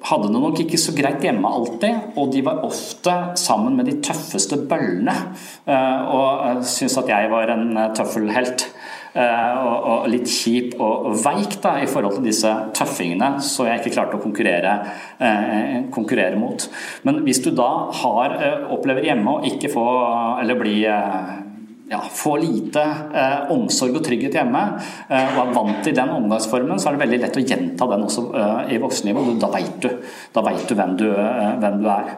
hadde 0.07 0.27
det 0.31 0.39
nok 0.39 0.59
ikke 0.61 0.79
så 0.79 0.93
greit 0.95 1.23
hjemme 1.25 1.49
alltid, 1.51 2.13
og 2.15 2.31
de 2.31 2.41
var 2.45 2.63
ofte 2.63 3.13
sammen 3.35 3.75
med 3.75 3.89
de 3.89 3.97
tøffeste 4.05 4.55
bøllene. 4.69 5.15
og 5.67 6.63
syntes 6.63 6.97
at 7.01 7.09
jeg 7.11 7.31
var 7.33 7.51
en 7.51 7.67
tøffelhelt. 7.97 8.69
Eh, 9.17 9.61
og, 9.65 10.05
litt 10.11 10.29
kjip 10.29 10.75
og 10.83 11.09
veik 11.23 11.57
da, 11.63 11.77
i 11.81 11.89
forhold 11.89 12.19
til 12.19 12.27
disse 12.29 12.51
tøffingene, 12.77 13.41
så 13.41 13.65
jeg 13.65 13.81
ikke 13.81 13.95
klarte 13.95 14.19
å 14.19 14.21
konkurrere, 14.21 14.75
eh, 15.17 15.89
konkurrere 15.93 16.37
mot. 16.37 16.67
Men 17.07 17.23
hvis 17.25 17.41
du 17.43 17.49
da 17.57 17.89
har, 18.03 18.37
eh, 18.37 18.67
opplever 18.69 19.07
hjemme 19.09 19.39
å 19.39 19.43
ikke 19.47 19.71
få, 19.73 19.87
eller 20.43 20.61
bli 20.61 20.77
ja, 21.89 22.01
få 22.11 22.37
lite 22.37 22.83
eh, 23.13 23.51
omsorg 23.53 23.95
og 23.95 24.03
trygghet 24.05 24.35
hjemme, 24.37 24.63
eh, 25.07 25.31
og 25.33 25.41
er 25.45 25.53
vant 25.55 25.81
til 25.85 25.95
den 25.95 26.11
omgangsformen, 26.11 26.79
så 26.79 26.89
er 26.89 26.97
det 26.97 27.03
veldig 27.05 27.21
lett 27.23 27.39
å 27.39 27.45
gjenta 27.45 27.87
den 27.93 28.05
også 28.07 28.25
eh, 28.35 28.75
i 28.75 28.81
voksenlivet. 28.83 29.33
Da 29.41 29.51
veit 29.53 29.79
du, 29.83 29.89
da 30.35 30.45
vet 30.49 30.67
du 30.67 30.75
hvem, 30.75 30.95
du, 30.99 31.07
hvem 31.63 31.81
du 31.81 31.89
er. 31.93 32.13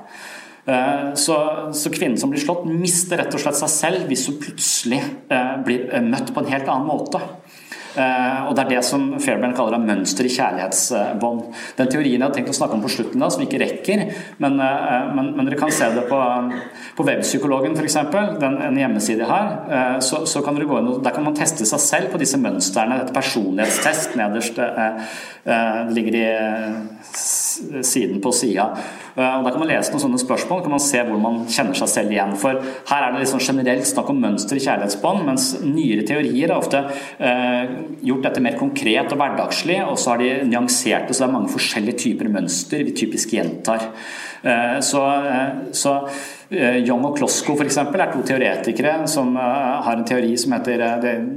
Eh, 0.66 1.14
så, 1.14 1.70
så, 1.74 1.90
kvinnen 1.90 2.18
som 2.18 2.30
blir 2.30 2.42
slått, 2.42 2.66
mister 2.68 3.22
rett 3.22 3.34
og 3.34 3.42
slett 3.42 3.60
seg 3.60 3.72
selv 3.74 4.10
hvis 4.12 4.28
hun 4.30 4.40
plutselig 4.42 5.02
eh, 5.32 5.54
blir 5.66 5.88
eh, 5.90 6.06
møtt 6.06 6.34
på 6.36 6.44
en 6.44 6.52
helt 6.52 6.70
annen 6.70 6.90
måte. 6.90 7.24
Og 8.00 8.54
Det 8.56 8.62
er 8.62 8.70
det 8.70 8.82
som 8.86 9.02
Fairbairn 9.20 9.56
kaller 9.58 9.76
et 9.76 9.84
mønster 9.84 10.24
i 10.24 10.30
kjærlighetsbånd. 10.32 11.40
Den 11.76 11.90
teorien 11.90 12.22
jeg 12.22 12.24
har 12.24 12.36
tenkt 12.36 12.52
å 12.54 12.56
snakke 12.56 12.78
om 12.78 12.84
på 12.86 12.92
slutten, 12.94 13.20
da, 13.20 13.28
som 13.34 13.42
ikke 13.44 13.60
rekker, 13.60 14.04
men, 14.40 14.56
men, 15.18 15.32
men, 15.34 15.50
dere 15.50 15.58
kan 15.60 15.74
se 15.74 15.90
det 15.98 16.06
på, 16.08 16.20
på 16.96 17.08
Webpsykologen 17.10 17.74
f.eks., 17.76 17.98
en 17.98 18.78
hjemmeside 18.80 19.28
her. 19.28 20.00
Så, 20.06 20.22
så, 20.30 20.44
kan 20.46 20.56
dere 20.56 20.70
gå 20.70 20.80
inn, 20.80 20.92
Der 21.04 21.18
kan 21.18 21.26
man 21.26 21.36
teste 21.36 21.68
seg 21.68 21.84
selv 21.84 22.14
på 22.14 22.22
disse 22.22 22.40
mønstrene. 22.40 23.02
Dette 23.02 23.18
personlighetstest 23.18 24.16
nederst. 24.22 24.62
Det 24.62 25.60
ligger 25.98 26.22
i 26.22 26.28
siden 27.84 28.22
på 28.22 28.32
sida. 28.32 28.70
Eh, 29.20 29.36
og 29.36 29.44
Da 29.44 29.52
kan 29.52 29.60
man 29.60 29.70
lese 29.72 29.92
noen 29.92 30.04
sånne 30.06 30.22
spørsmål, 30.22 30.64
kan 30.64 30.74
man 30.76 30.84
se 30.84 31.02
hvor 31.04 31.20
man 31.20 31.42
kjenner 31.52 31.78
seg 31.78 31.92
selv 31.92 32.16
igjen. 32.16 32.36
For 32.40 32.62
her 32.92 33.06
er 33.06 33.12
det 33.12 33.26
liksom 33.26 33.44
generelt 33.44 33.90
snakk 33.90 34.12
om 34.14 34.22
mønster 34.24 34.60
i 34.60 34.64
kjærlighetsbånd, 34.64 35.26
mens 35.28 35.50
nyere 35.66 36.06
teorier 36.08 36.54
har 36.54 36.64
ofte 36.64 36.84
eh, 37.20 37.76
gjort 38.08 38.30
dette 38.30 38.44
mer 38.46 38.58
konkret 38.60 39.12
og 39.12 39.20
hverdagslig, 39.20 39.82
og 39.84 40.00
så 40.00 40.14
har 40.14 40.24
de 40.24 40.32
nyansert 40.48 41.10
det, 41.10 41.18
så 41.18 41.26
det 41.26 41.30
er 41.30 41.36
mange 41.36 41.54
forskjellige 41.54 42.04
typer 42.06 42.32
mønster 42.32 42.86
vi 42.88 42.96
typisk 42.96 43.36
gjentar. 43.36 43.90
Eh, 44.40 44.80
så, 44.86 45.04
så 45.76 45.98
Young 46.50 47.04
og 47.06 47.14
Klosko 47.20 47.54
for 47.54 47.62
eksempel, 47.62 48.02
er 48.02 48.10
to 48.10 48.24
teoretikere 48.26 48.94
som 49.10 49.36
eh, 49.38 49.74
har 49.86 50.00
en 50.00 50.08
teori 50.08 50.32
som 50.42 50.56
heter 50.56 50.82
eh, 50.82 50.96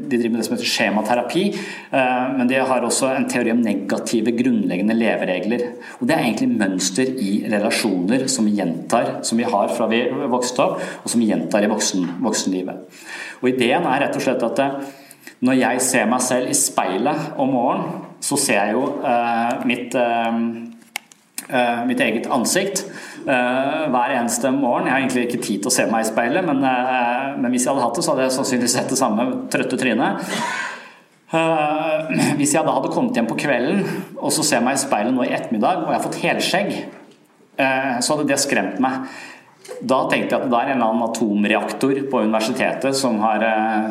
De 0.09 0.17
driver 0.17 0.33
med 0.33 0.41
det 0.41 0.47
som 0.47 0.55
heter 0.55 0.71
skjematerapi, 0.71 1.43
men 2.39 2.49
de 2.49 2.57
har 2.57 2.87
også 2.87 3.11
en 3.13 3.27
teori 3.29 3.53
om 3.53 3.61
negative, 3.61 4.33
grunnleggende 4.39 4.97
leveregler. 4.97 5.67
Og 6.01 6.09
Det 6.09 6.17
er 6.17 6.25
egentlig 6.25 6.49
mønster 6.57 7.13
i 7.13 7.33
relasjoner 7.53 8.25
som 8.33 8.49
vi 8.49 8.57
gjentar, 8.57 9.19
som 9.27 9.41
vi 9.41 9.49
har 9.49 9.73
fra 9.77 9.89
vi 9.91 10.03
vokste 10.33 10.65
opp, 10.65 10.81
og 11.05 11.13
som 11.13 11.21
vi 11.21 11.29
gjentar 11.29 11.65
i 11.65 11.71
voksen, 11.73 12.09
voksenlivet. 12.25 13.05
Og 13.43 13.53
Ideen 13.53 13.89
er 13.89 14.07
rett 14.07 14.17
og 14.17 14.25
slett 14.25 14.49
at 14.49 14.65
når 15.45 15.59
jeg 15.59 15.85
ser 15.85 16.09
meg 16.09 16.25
selv 16.25 16.53
i 16.53 16.57
speilet 16.57 17.33
om 17.41 17.53
morgenen, 17.53 18.05
så 18.23 18.39
ser 18.39 18.61
jeg 18.61 18.77
jo 18.77 18.85
mitt, 19.67 19.97
mitt 21.89 22.05
eget 22.07 22.29
ansikt. 22.31 22.85
Eh, 23.23 23.83
hver 23.95 24.17
eneste 24.17 24.51
morgen. 24.51 24.89
Jeg 24.89 24.93
har 24.93 25.01
egentlig 25.01 25.23
ikke 25.29 25.43
tid 25.45 25.63
til 25.63 25.71
å 25.71 25.75
se 25.75 25.85
meg 25.87 26.03
i 26.03 26.09
speilet, 26.09 26.43
men, 26.47 26.65
eh, 26.67 27.37
men 27.39 27.53
hvis 27.53 27.67
jeg 27.67 27.71
hadde 27.71 27.85
hatt 27.85 27.95
det, 27.95 28.03
så 28.03 28.13
hadde 28.13 28.25
jeg 28.27 28.35
sannsynligvis 28.35 28.75
sett 28.75 28.89
det 28.91 28.99
samme 28.99 29.27
trøtte 29.49 29.79
trynet. 29.79 30.33
Eh, 31.33 32.35
hvis 32.41 32.55
jeg 32.57 32.67
da 32.67 32.75
hadde 32.75 32.91
kommet 32.91 33.15
hjem 33.15 33.31
på 33.31 33.39
kvelden 33.39 33.85
og 34.19 34.33
så 34.35 34.43
ser 34.43 34.65
meg 34.65 34.75
i 34.75 34.83
speilet 34.83 35.15
nå 35.15 35.23
i 35.23 35.35
ettermiddag 35.37 35.85
og 35.85 35.93
jeg 35.93 36.01
har 36.01 36.09
fått 36.09 36.25
helskjegg, 36.25 36.75
så 38.03 38.15
hadde 38.15 38.25
det 38.27 38.39
skremt 38.41 38.79
meg. 38.83 39.05
Da 39.85 39.99
tenkte 40.11 40.35
jeg 40.35 40.41
at 40.41 40.51
det 40.51 40.57
er 40.57 40.71
en 40.73 40.79
eller 40.81 40.89
annen 40.89 41.05
atomreaktor 41.05 41.99
på 42.11 42.23
universitetet 42.25 42.97
som 42.97 43.21
har 43.23 43.45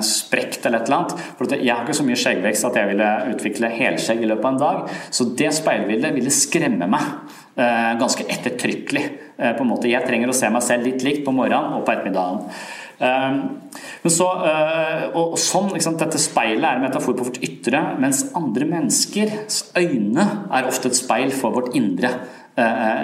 sprekt 0.03 0.65
eller 0.65 0.81
et 0.81 0.89
eller 0.89 0.97
annet. 0.97 1.21
For 1.37 1.53
jeg 1.53 1.69
har 1.69 1.85
ikke 1.85 1.95
så 1.95 2.07
mye 2.07 2.19
skjeggvekst 2.19 2.67
at 2.67 2.79
jeg 2.81 2.89
ville 2.89 3.11
utvikle 3.31 3.69
helskjegg 3.77 4.25
i 4.25 4.31
løpet 4.33 4.49
av 4.49 4.51
en 4.51 4.59
dag. 4.63 4.97
Så 5.13 5.29
det 5.39 5.53
speilbildet 5.55 6.17
ville 6.17 6.33
skremme 6.33 6.89
meg. 6.89 7.37
Eh, 7.61 7.99
ganske 7.99 8.23
ettertrykkelig. 8.27 9.09
Eh, 9.37 9.53
på 9.53 9.63
en 9.63 9.69
måte. 9.69 9.89
Jeg 9.91 10.05
trenger 10.07 10.31
å 10.31 10.35
se 10.35 10.49
meg 10.49 10.63
selv 10.65 10.87
litt 10.87 11.03
likt 11.05 11.25
på 11.25 11.33
morgenen 11.35 11.77
og 11.77 11.85
på 11.85 11.93
ettermiddagen. 11.93 12.45
Eh, 13.01 13.37
men 14.01 14.13
så, 14.13 14.27
og 15.17 15.37
sånn, 15.41 15.71
Dette 15.97 16.19
speilet 16.21 16.65
er 16.65 16.77
en 16.77 16.85
metafor 16.85 17.15
på 17.17 17.25
vårt 17.27 17.41
ytre, 17.45 17.81
mens 18.01 18.27
andre 18.37 18.65
menneskers 18.69 19.63
øyne 19.77 20.25
er 20.53 20.69
ofte 20.69 20.89
et 20.89 20.97
speil 20.97 21.33
for 21.33 21.57
vårt 21.57 21.75
indre. 21.75 22.13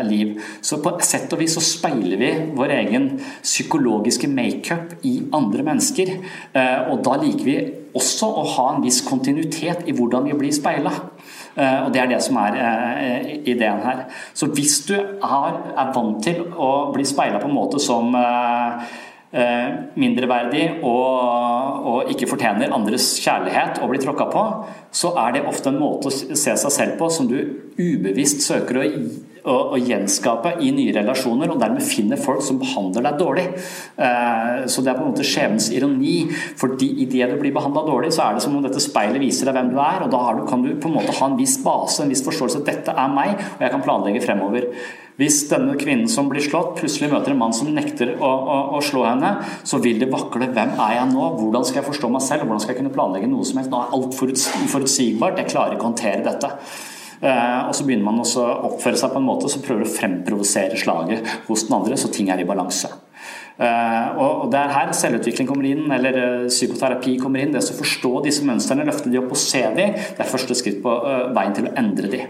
liv. 0.04 0.41
Så 0.62 0.76
på 0.84 0.91
sett 1.02 1.32
og 1.32 1.39
vis 1.39 1.54
så 1.56 1.62
speiler 1.63 2.17
vi 2.20 2.32
vår 2.54 2.74
egen 2.76 3.06
psykologiske 3.41 4.28
makeup 4.28 5.06
i 5.08 5.24
andre 5.34 5.63
mennesker. 5.63 6.12
Og 6.91 7.00
da 7.02 7.15
liker 7.15 7.46
vi 7.46 7.56
også 7.96 8.28
å 8.28 8.43
ha 8.58 8.65
en 8.76 8.84
viss 8.84 9.00
kontinuitet 9.08 9.88
i 9.88 9.96
hvordan 9.96 10.28
vi 10.28 10.36
blir 10.38 10.54
speila. 10.54 10.91
Eh, 11.58 11.86
og 11.86 11.93
Det 11.93 12.02
er 12.02 12.10
det 12.12 12.22
som 12.24 12.38
er 12.38 12.58
eh, 12.62 13.32
ideen 13.50 13.82
her. 13.82 14.06
Så 14.34 14.50
hvis 14.54 14.80
du 14.88 14.93
er, 14.93 15.58
er 15.74 15.93
vant 15.96 16.22
til 16.24 16.43
å 16.54 16.91
bli 16.93 17.06
speila 17.06 17.41
på 17.41 17.50
en 17.50 17.58
måte 17.58 17.82
som 17.82 18.13
eh, 18.15 18.98
mindreverdig 19.27 20.79
og, 20.87 21.81
og, 21.83 22.11
ikke 22.13 22.29
fortjener 22.31 22.71
andres 22.71 23.09
kjærlighet 23.19 23.81
og 23.83 23.91
blir 23.91 23.99
tråkka 23.99 24.29
på, 24.31 24.43
så 24.95 25.11
er 25.19 25.35
det 25.35 25.47
ofte 25.49 25.73
en 25.73 25.81
måte 25.81 26.07
å 26.07 26.13
se 26.15 26.53
seg 26.55 26.71
selv 26.71 26.95
på 27.01 27.09
som 27.11 27.27
du 27.27 27.35
ubevisst 27.77 28.45
søker 28.45 28.79
å, 28.79 28.85
å, 29.47 29.55
å 29.75 29.79
gjenskape 29.79 30.55
i 30.65 30.71
nye 30.75 30.93
relasjoner, 30.95 31.51
og 31.51 31.61
dermed 31.61 31.85
finner 31.85 32.19
folk 32.19 32.43
som 32.45 32.59
behandler 32.61 33.05
deg 33.05 33.19
dårlig. 33.21 33.45
Eh, 34.07 34.63
så 34.71 34.83
det 34.83 34.91
er 34.91 34.99
på 34.99 35.05
en 35.05 35.11
måte 35.11 35.27
skjebnens 35.27 35.69
ironi. 35.75 36.17
fordi 36.57 36.89
idet 37.03 37.29
du 37.31 37.37
blir 37.41 37.55
behandla 37.55 37.85
dårlig, 37.87 38.13
så 38.15 38.25
er 38.25 38.37
det 38.37 38.45
som 38.45 38.55
om 38.57 38.63
dette 38.65 38.83
speilet 38.83 39.21
viser 39.21 39.49
deg 39.49 39.57
hvem 39.57 39.73
du 39.73 39.81
er, 39.81 40.05
og 40.05 40.13
da 40.13 40.23
kan 40.49 40.63
du 40.65 40.73
på 40.75 40.89
en 40.89 40.97
måte 40.99 41.15
ha 41.19 41.29
en 41.29 41.37
viss 41.39 41.57
base, 41.63 42.01
en 42.03 42.13
viss 42.13 42.25
forståelse 42.25 42.63
at 42.63 42.71
dette 42.71 42.95
er 42.95 43.13
meg, 43.13 43.35
og 43.57 43.67
jeg 43.67 43.75
kan 43.75 43.85
planlegge 43.85 44.23
fremover. 44.25 44.71
Hvis 45.17 45.39
denne 45.49 45.73
kvinnen 45.80 46.10
som 46.12 46.27
blir 46.30 46.43
slått, 46.45 46.75
plutselig 46.77 47.10
møter 47.10 47.34
en 47.34 47.39
mann 47.39 47.56
som 47.56 47.71
nekter 47.73 48.12
å, 48.21 48.27
å, 48.27 48.58
å, 48.77 48.82
slå 48.86 49.01
henne, 49.08 49.32
så 49.65 49.80
vil 49.82 49.97
det 49.97 50.12
vakle. 50.12 50.51
Hvem 50.53 50.75
er 50.75 50.93
jeg 50.99 51.08
nå? 51.10 51.23
Hvordan 51.39 51.65
skal 51.65 51.82
jeg 51.82 51.88
forstå 51.88 52.12
meg 52.13 52.21
selv? 52.25 52.45
Hvordan 52.45 52.62
skal 52.62 52.75
jeg 52.75 52.84
kunne 52.84 52.93
planlegge 52.93 53.32
noe 53.32 53.47
som 53.47 53.58
helst? 53.58 53.73
Nå 53.73 53.80
er 53.82 53.97
alt 53.97 54.13
uforutsigbart. 54.67 55.41
Jeg 55.41 55.49
klarer 55.49 55.73
ikke 55.73 55.88
å 55.88 55.89
håndtere 55.89 56.21
dette. 56.27 56.53
Eh, 57.17 57.60
og 57.65 57.73
så 57.73 57.88
begynner 57.88 58.06
man 58.06 58.21
også 58.21 58.45
å 58.45 58.69
oppføre 58.69 59.01
seg 59.01 59.10
på 59.15 59.17
en 59.17 59.25
måte 59.25 59.49
som 59.49 59.65
prøver 59.65 59.88
å 59.88 59.89
fremprovosere 59.89 60.77
slaget 60.77 61.34
hos 61.47 61.65
den 61.65 61.80
andre, 61.80 61.97
så 61.97 62.13
ting 62.13 62.30
er 62.30 62.43
i 62.43 62.49
balanse. 62.49 62.93
Uh, 63.58 64.13
og 64.21 64.51
Det 64.53 64.60
er 64.60 64.69
her 64.69 64.91
selvutvikling 64.93 65.47
kommer 65.49 65.65
inn, 65.65 65.88
eller 65.89 66.17
uh, 66.21 66.43
psykoterapi 66.45 67.15
kommer 67.17 67.41
inn. 67.41 67.56
Det 67.56 67.63
å 67.65 67.77
forstå 67.80 68.12
disse 68.27 68.45
mønstrene, 68.45 68.86
løfte 68.86 69.10
de 69.10 69.17
opp 69.17 69.34
og 69.34 69.41
se 69.41 69.63
de, 69.73 69.88
det 69.97 70.21
er 70.21 70.30
første 70.30 70.53
skritt 70.60 70.77
på 70.84 70.93
veien 71.34 71.58
til 71.58 71.65
å 71.65 71.73
endre 71.82 72.12
de. 72.12 72.21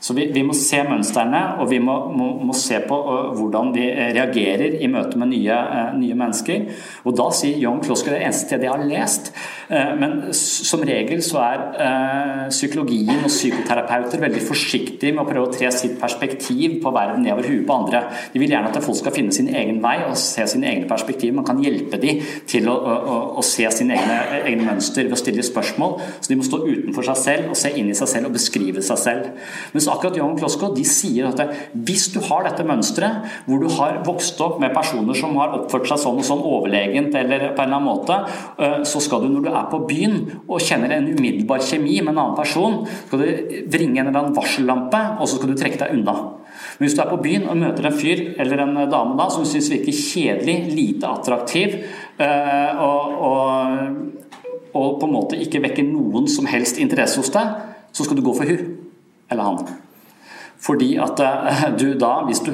Så 0.00 0.16
vi, 0.16 0.26
vi, 0.34 0.44
må 0.46 0.56
se 0.56 0.80
mønstrene, 0.86 1.42
og 1.60 1.70
vi 1.70 1.80
må, 1.82 1.96
må, 2.16 2.30
må 2.48 2.56
se 2.56 2.80
på 2.88 2.98
hvordan 3.36 3.72
uh, 3.76 4.02
reagerer 4.16 4.78
i 4.80 4.90
møte 4.90 5.20
med 5.20 5.32
nye, 5.34 5.60
nye 6.00 6.18
mennesker. 6.18 6.68
Og 7.04 7.16
da 7.18 7.28
sier 7.36 7.60
John 7.60 7.82
Klosker 7.84 8.16
det 8.16 8.22
eneste 8.24 8.48
stedet 8.48 8.68
jeg 8.68 8.74
har 8.74 8.86
lest. 8.88 9.32
Men 9.70 10.32
som 10.34 10.82
regel 10.82 11.20
så 11.22 11.38
er 11.44 12.48
psykologien 12.50 13.20
og 13.22 13.30
psykoterapeuter 13.30 14.22
veldig 14.24 14.42
forsiktige 14.42 15.14
med 15.14 15.22
å 15.22 15.28
prøve 15.28 15.46
å 15.46 15.52
tre 15.54 15.70
sitt 15.74 15.94
perspektiv 16.00 16.80
på 16.82 16.92
verden 16.94 17.22
nedover 17.24 17.46
huet 17.48 17.66
på 17.68 17.76
andre. 17.76 18.02
De 18.32 18.42
vil 18.42 18.50
gjerne 18.50 18.70
at 18.70 18.84
folk 18.84 18.98
skal 18.98 19.14
finne 19.14 19.34
sin 19.34 19.50
egen 19.52 19.80
vei 19.82 19.96
og 20.06 20.16
se 20.18 20.46
sine 20.50 20.68
egne 20.70 20.88
perspektiv. 20.90 21.34
Man 21.36 21.46
kan 21.46 21.60
hjelpe 21.62 22.00
dem 22.02 22.22
til 22.50 22.68
å, 22.70 22.74
å, 22.74 23.18
å 23.40 23.44
se 23.46 23.68
sine 23.74 23.96
egne, 23.98 24.18
egne, 24.42 24.66
mønster 24.66 25.06
ved 25.06 25.16
å 25.16 25.20
stille 25.20 25.44
spørsmål. 25.46 25.96
Så 26.18 26.32
de 26.32 26.38
må 26.40 26.46
stå 26.46 26.62
utenfor 26.66 27.06
seg 27.10 27.20
selv 27.22 27.54
og 27.54 27.60
se 27.60 27.72
inn 27.76 27.90
i 27.92 27.96
seg 27.98 28.10
selv 28.10 28.30
og 28.30 28.36
beskrive 28.36 28.84
seg 28.84 29.00
selv. 29.00 29.30
Men 29.74 29.84
så 29.84 29.89
akkurat 29.92 30.16
Johan 30.18 30.36
Klosko 30.38 30.70
de 30.74 30.84
sier 30.88 31.28
at 31.28 31.40
hvis 31.74 32.08
du 32.14 32.20
har 32.26 32.46
dette 32.46 32.64
mønsteret, 32.66 33.26
hvor 33.46 33.62
du 33.62 33.68
har 33.76 34.00
vokst 34.06 34.40
opp 34.44 34.58
med 34.62 34.74
personer 34.76 35.16
som 35.18 35.36
har 35.40 35.56
oppført 35.58 35.88
seg 35.90 36.02
sånn 36.02 36.20
og 36.20 36.26
sånn 36.26 36.44
overlegent 36.46 37.14
eller 37.20 37.50
på 37.54 37.64
en 37.64 37.68
eller 37.68 37.78
annen 37.78 37.88
måte, 37.88 38.18
eh, 38.60 38.80
så 38.88 39.02
skal 39.02 39.24
du 39.24 39.30
når 39.32 39.46
du 39.46 39.50
er 39.52 39.70
på 39.72 39.82
byen 39.88 40.18
og 40.46 40.62
kjenner 40.64 40.96
en 40.96 41.08
umiddelbar 41.10 41.64
kjemi 41.64 42.00
med 42.00 42.14
en 42.14 42.22
annen 42.24 42.38
person, 42.38 42.82
skal 43.06 43.24
du 43.24 43.56
vringe 43.72 44.00
en 44.00 44.08
eller 44.08 44.22
annen 44.22 44.36
varsellampe, 44.36 45.02
og 45.18 45.28
så 45.28 45.38
skal 45.38 45.52
du 45.52 45.58
trekke 45.60 45.80
deg 45.82 45.98
unna. 45.98 46.16
Men 46.78 46.86
hvis 46.86 46.96
du 46.96 47.02
er 47.04 47.10
på 47.10 47.20
byen 47.22 47.48
og 47.50 47.60
møter 47.60 47.86
en 47.88 47.96
fyr 47.96 48.22
eller 48.40 48.64
en 48.64 48.76
dame 48.90 49.16
da, 49.18 49.28
som 49.32 49.46
syns 49.48 49.70
virker 49.72 49.96
kjedelig, 49.96 50.56
lite 50.74 51.10
attraktiv 51.10 51.76
eh, 52.20 52.82
og, 52.82 53.16
og, 53.30 54.28
og 54.74 55.00
på 55.00 55.08
en 55.08 55.14
måte 55.14 55.40
ikke 55.40 55.62
vekker 55.66 55.86
noen 55.86 56.28
som 56.30 56.48
helst 56.50 56.80
interesse 56.82 57.20
hos 57.22 57.32
deg, 57.34 57.58
så 57.90 58.06
skal 58.06 58.18
du 58.18 58.24
gå 58.26 58.34
for 58.36 58.50
hun 58.50 58.69
eller 59.30 59.42
han. 59.42 59.68
Fordi 60.60 60.96
at 61.00 61.20
eh, 61.20 61.64
du 61.80 61.92
da, 61.98 62.20
hvis 62.26 62.42
du, 62.44 62.52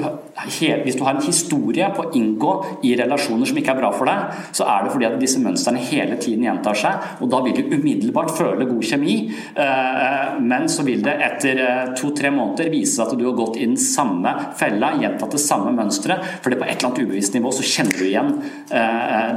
hvis 0.83 0.97
du, 0.97 1.03
har 1.03 1.15
en 1.15 1.23
historie 1.23 1.87
på 1.95 2.05
å 2.05 2.11
inngå 2.17 2.51
i 2.87 2.93
relasjoner 2.99 3.49
som 3.49 3.59
ikke 3.59 3.73
er 3.73 3.79
bra 3.79 3.91
for 3.95 4.09
deg, 4.09 4.39
så 4.55 4.67
er 4.69 4.85
det 4.85 4.93
fordi 4.93 5.07
at 5.09 5.17
disse 5.21 5.41
mønstrene 5.43 5.83
hele 5.89 6.17
tiden 6.21 6.45
gjentar 6.47 6.77
seg, 6.77 7.07
og 7.21 7.31
da 7.31 7.41
vil 7.45 7.55
du 7.57 7.75
umiddelbart 7.75 8.33
føle 8.37 8.67
god 8.69 8.85
kjemi. 8.85 9.17
Eh, 9.33 10.37
men 10.41 10.67
så 10.71 10.85
vil 10.87 11.03
det 11.05 11.15
etter 11.27 11.61
eh, 11.63 11.83
to-tre 11.97 12.31
måneder 12.33 12.71
vise 12.73 13.03
at 13.03 13.15
du 13.17 13.25
har 13.25 13.37
gått 13.37 13.59
i 13.59 13.65
den 13.65 13.77
samme 13.81 14.33
fella, 14.59 14.93
gjentatt 15.01 15.37
det 15.37 15.43
samme 15.43 15.73
mønsteret, 15.77 16.25
for 16.43 16.53
det 16.53 16.59
på 16.61 16.67
et 16.67 16.77
eller 16.77 16.91
annet 16.91 17.03
ubevisst 17.05 17.37
nivå 17.37 17.53
så 17.55 17.65
kjenner 17.67 17.97
du 17.97 18.05
igjen 18.07 18.33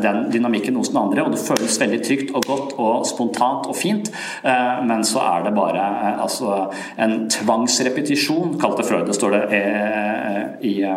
den 0.02 0.18
dynamikken 0.32 0.76
hos 0.78 0.90
den 0.92 0.98
andre, 1.00 1.24
og 1.24 1.34
det 1.34 1.42
føles 1.42 1.78
veldig 1.80 2.00
trygt 2.04 2.32
og 2.36 2.46
godt 2.46 2.74
og 2.80 3.06
spontant 3.08 3.68
og 3.70 3.76
fint, 3.78 4.10
men 4.42 5.04
så 5.06 5.22
er 5.22 5.44
det 5.46 5.52
bare 5.56 5.84
altså, 6.22 6.66
en 7.00 7.28
tvangsrepetisjon 7.32 8.56
kalte 8.60 8.84
Freud 8.86 9.10
står 9.14 9.34
det 9.34 9.42
eh, 9.56 10.42
i, 10.66 10.74
eh, 10.82 10.89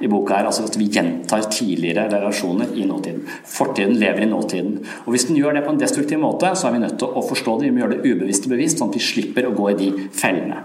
i, 0.00 0.08
boka 0.08 0.38
her. 0.38 0.48
altså 0.50 0.64
At 0.68 0.78
vi 0.78 0.88
gjentar 0.92 1.48
tidligere 1.50 2.08
relasjoner 2.12 2.72
i 2.74 2.86
nåtiden. 2.88 3.22
Fortiden 3.44 3.96
lever 4.00 4.26
i 4.26 4.30
nåtiden. 4.30 4.78
Og 5.04 5.10
Hvis 5.14 5.28
den 5.28 5.36
gjør 5.36 5.58
det 5.58 5.64
på 5.66 5.74
en 5.74 5.80
destruktiv 5.80 6.18
måte, 6.18 6.54
så 6.54 6.68
er 6.68 6.72
vi 6.72 6.84
nødt 6.86 6.98
til 6.98 7.08
å 7.08 7.28
forstå 7.28 7.58
det. 7.60 7.70
Vi 7.70 7.76
må 7.76 7.84
gjøre 7.84 7.98
det 7.98 8.14
ubevisst 8.14 8.48
og 8.48 8.56
bevisst, 8.56 8.80
sånn 8.80 8.92
at 8.92 8.98
vi 8.98 9.06
slipper 9.12 9.48
å 9.48 9.54
gå 9.56 9.70
i 9.72 9.78
de 9.84 9.92
fellene. 10.12 10.64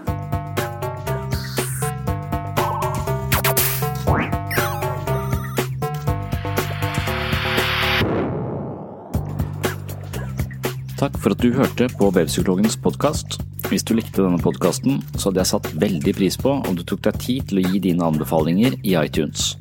Takk 11.00 11.16
for 11.16 11.32
at 11.32 11.40
du 11.40 11.54
hørte 11.56 11.86
på 11.96 12.10
Webpsykologens 12.12 12.76
podkast. 12.76 13.38
Hvis 13.70 13.84
du 13.86 13.92
likte 13.94 14.24
denne 14.24 14.40
podkasten, 14.42 14.96
så 15.14 15.28
hadde 15.28 15.44
jeg 15.44 15.50
satt 15.52 15.68
veldig 15.78 16.14
pris 16.18 16.34
på 16.40 16.56
om 16.58 16.74
du 16.74 16.82
tok 16.82 17.04
deg 17.04 17.20
tid 17.22 17.44
til 17.50 17.60
å 17.60 17.68
gi 17.68 17.78
dine 17.84 18.02
anbefalinger 18.02 18.74
i 18.82 18.96
iTunes. 18.98 19.52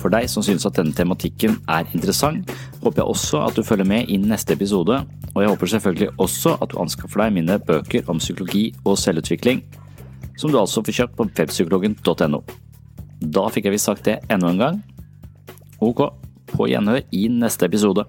For 0.00 0.10
deg 0.10 0.26
som 0.28 0.42
synes 0.42 0.66
at 0.66 0.74
denne 0.74 0.92
tematikken 0.96 1.60
er 1.70 1.86
interessant, 1.94 2.50
håper 2.82 3.04
jeg 3.04 3.12
også 3.14 3.44
at 3.44 3.54
du 3.54 3.62
følger 3.62 3.86
med 3.86 4.10
i 4.10 4.18
neste 4.18 4.58
episode, 4.58 4.98
og 5.30 5.38
jeg 5.38 5.52
håper 5.52 5.70
selvfølgelig 5.70 6.10
også 6.26 6.56
at 6.58 6.74
du 6.74 6.80
anskaffer 6.82 7.22
deg 7.22 7.38
mine 7.38 7.60
bøker 7.62 8.10
om 8.10 8.18
psykologi 8.18 8.66
og 8.82 8.98
selvutvikling, 8.98 9.62
som 10.34 10.50
du 10.50 10.58
altså 10.58 10.82
får 10.82 10.98
kjøpt 10.98 11.16
på 11.20 11.30
webpsykologen.no. 11.30 12.44
Da 13.22 13.48
fikk 13.54 13.70
jeg 13.70 13.78
visst 13.78 13.86
sagt 13.86 14.10
det 14.10 14.18
enda 14.34 14.50
en 14.50 14.62
gang. 14.66 14.84
Ok, 15.78 16.08
på 16.50 16.70
gjenhør 16.74 17.06
i 17.14 17.28
neste 17.30 17.70
episode. 17.70 18.08